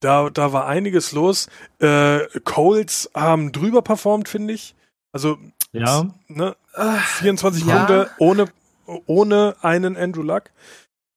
[0.00, 1.48] da, da war einiges los.
[1.80, 4.74] Äh, Coles haben drüber performt, finde ich.
[5.12, 5.36] Also
[5.72, 6.06] ja.
[6.28, 6.56] Ne,
[7.18, 7.76] 24 ja.
[7.76, 8.46] Punkte ohne,
[9.04, 10.44] ohne einen Andrew Luck.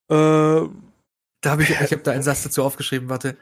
[0.10, 0.68] Äh,
[1.42, 3.38] da habe ich, ich habe da einen Satz dazu aufgeschrieben, warte.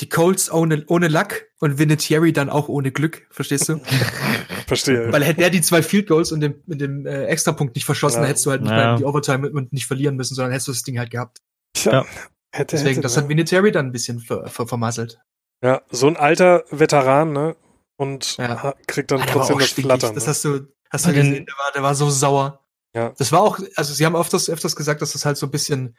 [0.00, 3.80] Die Colts ohne, ohne Luck und Vinatieri dann auch ohne Glück, verstehst du?
[4.66, 5.12] Verstehe.
[5.12, 8.22] Weil hätte er die zwei Field Goals und den, mit dem äh, Extrapunkt nicht verschossen,
[8.22, 8.28] ja.
[8.28, 8.96] hättest du halt nicht ja.
[8.96, 11.38] die Overtime und nicht verlieren müssen, sondern hättest du das Ding halt gehabt.
[11.74, 12.06] Tja, ja.
[12.52, 15.18] hätte, Deswegen, hätte, das hat Vinatieri dann ein bisschen ver, ver, vermasselt.
[15.64, 17.56] Ja, so ein alter Veteran, ne?
[17.98, 18.74] und ja.
[18.86, 20.14] kriegt dann trotzdem das Flattern.
[20.14, 20.30] Das ne?
[20.30, 22.64] hast du, hast du gesehen, der war, der war so sauer.
[22.98, 23.14] Ja.
[23.16, 25.96] Das war auch, also sie haben öfters, öfters gesagt, dass das halt so ein bisschen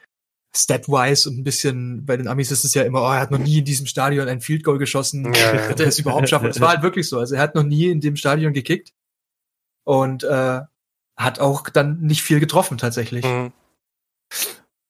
[0.53, 3.39] stat-wise und ein bisschen, bei den Amis ist es ja immer, oh, er hat noch
[3.39, 5.53] nie in diesem Stadion ein Field Goal geschossen, ja.
[5.69, 6.49] wird er es überhaupt schaffen?
[6.49, 7.19] Es war halt wirklich so.
[7.19, 8.91] Also er hat noch nie in dem Stadion gekickt
[9.85, 10.59] und äh,
[11.15, 13.23] hat auch dann nicht viel getroffen tatsächlich.
[13.23, 13.53] Mhm.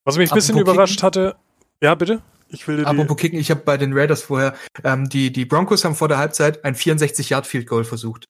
[0.03, 1.35] Was mich ein bisschen Apropos überrascht kicken, hatte,
[1.79, 2.23] ja bitte?
[2.47, 5.93] Ich will Apropos kicken, ich habe bei den Raiders vorher, ähm, die, die Broncos haben
[5.93, 8.25] vor der Halbzeit ein 64-Yard-Field-Goal versucht.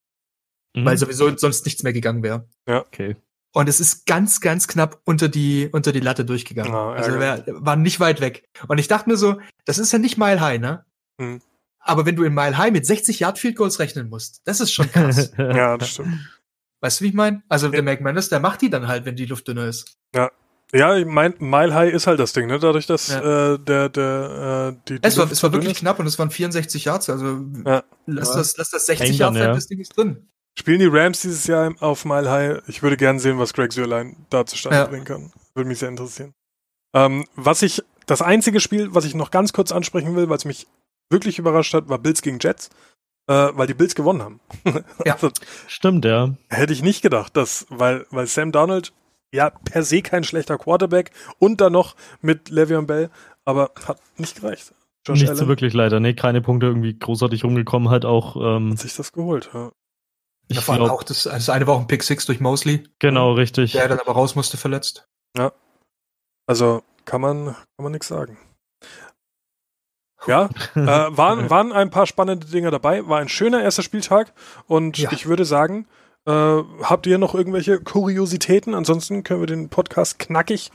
[0.76, 0.84] Mhm.
[0.84, 2.50] Weil sowieso sonst nichts mehr gegangen wäre.
[2.68, 2.82] Ja.
[2.82, 3.16] Okay.
[3.52, 6.74] Und es ist ganz, ganz knapp unter die, unter die Latte durchgegangen.
[6.74, 8.48] Oh, also wär, war nicht weit weg.
[8.68, 10.86] Und ich dachte mir so, das ist ja nicht Mile High, ne?
[11.20, 11.42] Hm.
[11.80, 14.72] Aber wenn du in Mile High mit 60 Yard Field Goals rechnen musst, das ist
[14.72, 15.32] schon krass.
[15.38, 16.20] ja, das stimmt.
[16.82, 17.42] Weißt du, wie ich meine?
[17.50, 17.72] Also ja.
[17.72, 19.98] der McManus, der macht die dann halt, wenn die Luft dünner ist.
[20.14, 20.30] Ja.
[20.72, 22.60] Ja, ich mein, Mile High ist halt das Ding, ne?
[22.60, 23.54] Dadurch, dass ja.
[23.54, 25.80] äh, der, der, äh, die, die Es war, es war wirklich ist.
[25.80, 27.84] knapp und es waren 64 Yards, also ja.
[28.06, 29.52] lass, das, lass das 60 Yard ja.
[29.52, 30.30] das Ding ist drin.
[30.60, 32.62] Spielen die Rams dieses Jahr auf Mile High?
[32.68, 34.86] Ich würde gerne sehen, was Greg Sörlein da zustande ja.
[34.88, 35.32] bringen kann.
[35.54, 36.34] Würde mich sehr interessieren.
[36.94, 40.44] Ähm, was ich, das einzige Spiel, was ich noch ganz kurz ansprechen will, weil es
[40.44, 40.68] mich
[41.10, 42.72] wirklich überrascht hat, war Bills gegen Jets,
[43.28, 44.42] äh, weil die Bills gewonnen haben.
[45.06, 45.30] ja, also,
[45.68, 46.36] stimmt, ja.
[46.50, 48.92] Hätte ich nicht gedacht, dass, weil, weil Sam Donald
[49.32, 53.10] ja per se kein schlechter Quarterback und dann noch mit Le'Veon Bell,
[53.46, 54.74] aber hat nicht gereicht.
[55.08, 55.38] Josh nicht Allen.
[55.38, 58.36] so wirklich leider, nee, keine Punkte irgendwie großartig rumgekommen, halt auch.
[58.36, 59.72] Ähm, hat sich das geholt, ja.
[60.50, 62.84] Ich ja, vor allem auch das, das eine war auch ein Pick Six durch Mosley.
[62.98, 63.74] Genau, richtig.
[63.74, 65.08] Der dann aber raus musste verletzt.
[65.38, 65.54] Ja.
[66.48, 68.38] Also kann man, kann man nichts sagen.
[70.28, 73.08] Ja, äh, waren, waren ein paar spannende Dinge dabei.
[73.08, 74.34] War ein schöner erster Spieltag
[74.66, 75.12] und ja.
[75.12, 75.88] ich würde sagen,
[76.26, 76.32] äh,
[76.82, 78.74] habt ihr noch irgendwelche Kuriositäten?
[78.74, 80.72] Ansonsten können wir den Podcast knackig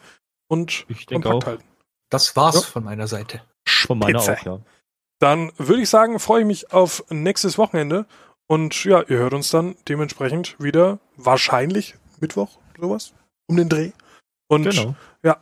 [0.49, 1.47] und ich kompakt auch.
[1.47, 1.64] halten.
[2.11, 2.61] Das war's ja.
[2.61, 3.43] von meiner Seite.
[3.66, 4.61] Von meiner auch, ja.
[5.18, 8.07] Dann würde ich sagen, freue ich mich auf nächstes Wochenende
[8.47, 13.14] und ja, ihr hört uns dann dementsprechend wieder wahrscheinlich Mittwoch, sowas,
[13.47, 13.92] um den Dreh.
[14.49, 14.95] Und genau.
[15.22, 15.38] ja,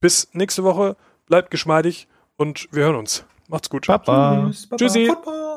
[0.00, 0.96] bis nächste Woche.
[1.26, 3.24] Bleibt geschmeidig und wir hören uns.
[3.48, 3.86] Macht's gut.
[3.86, 4.44] Papa.
[4.46, 4.68] Tschüss.
[4.76, 5.06] Tschüssi.
[5.06, 5.53] Papa.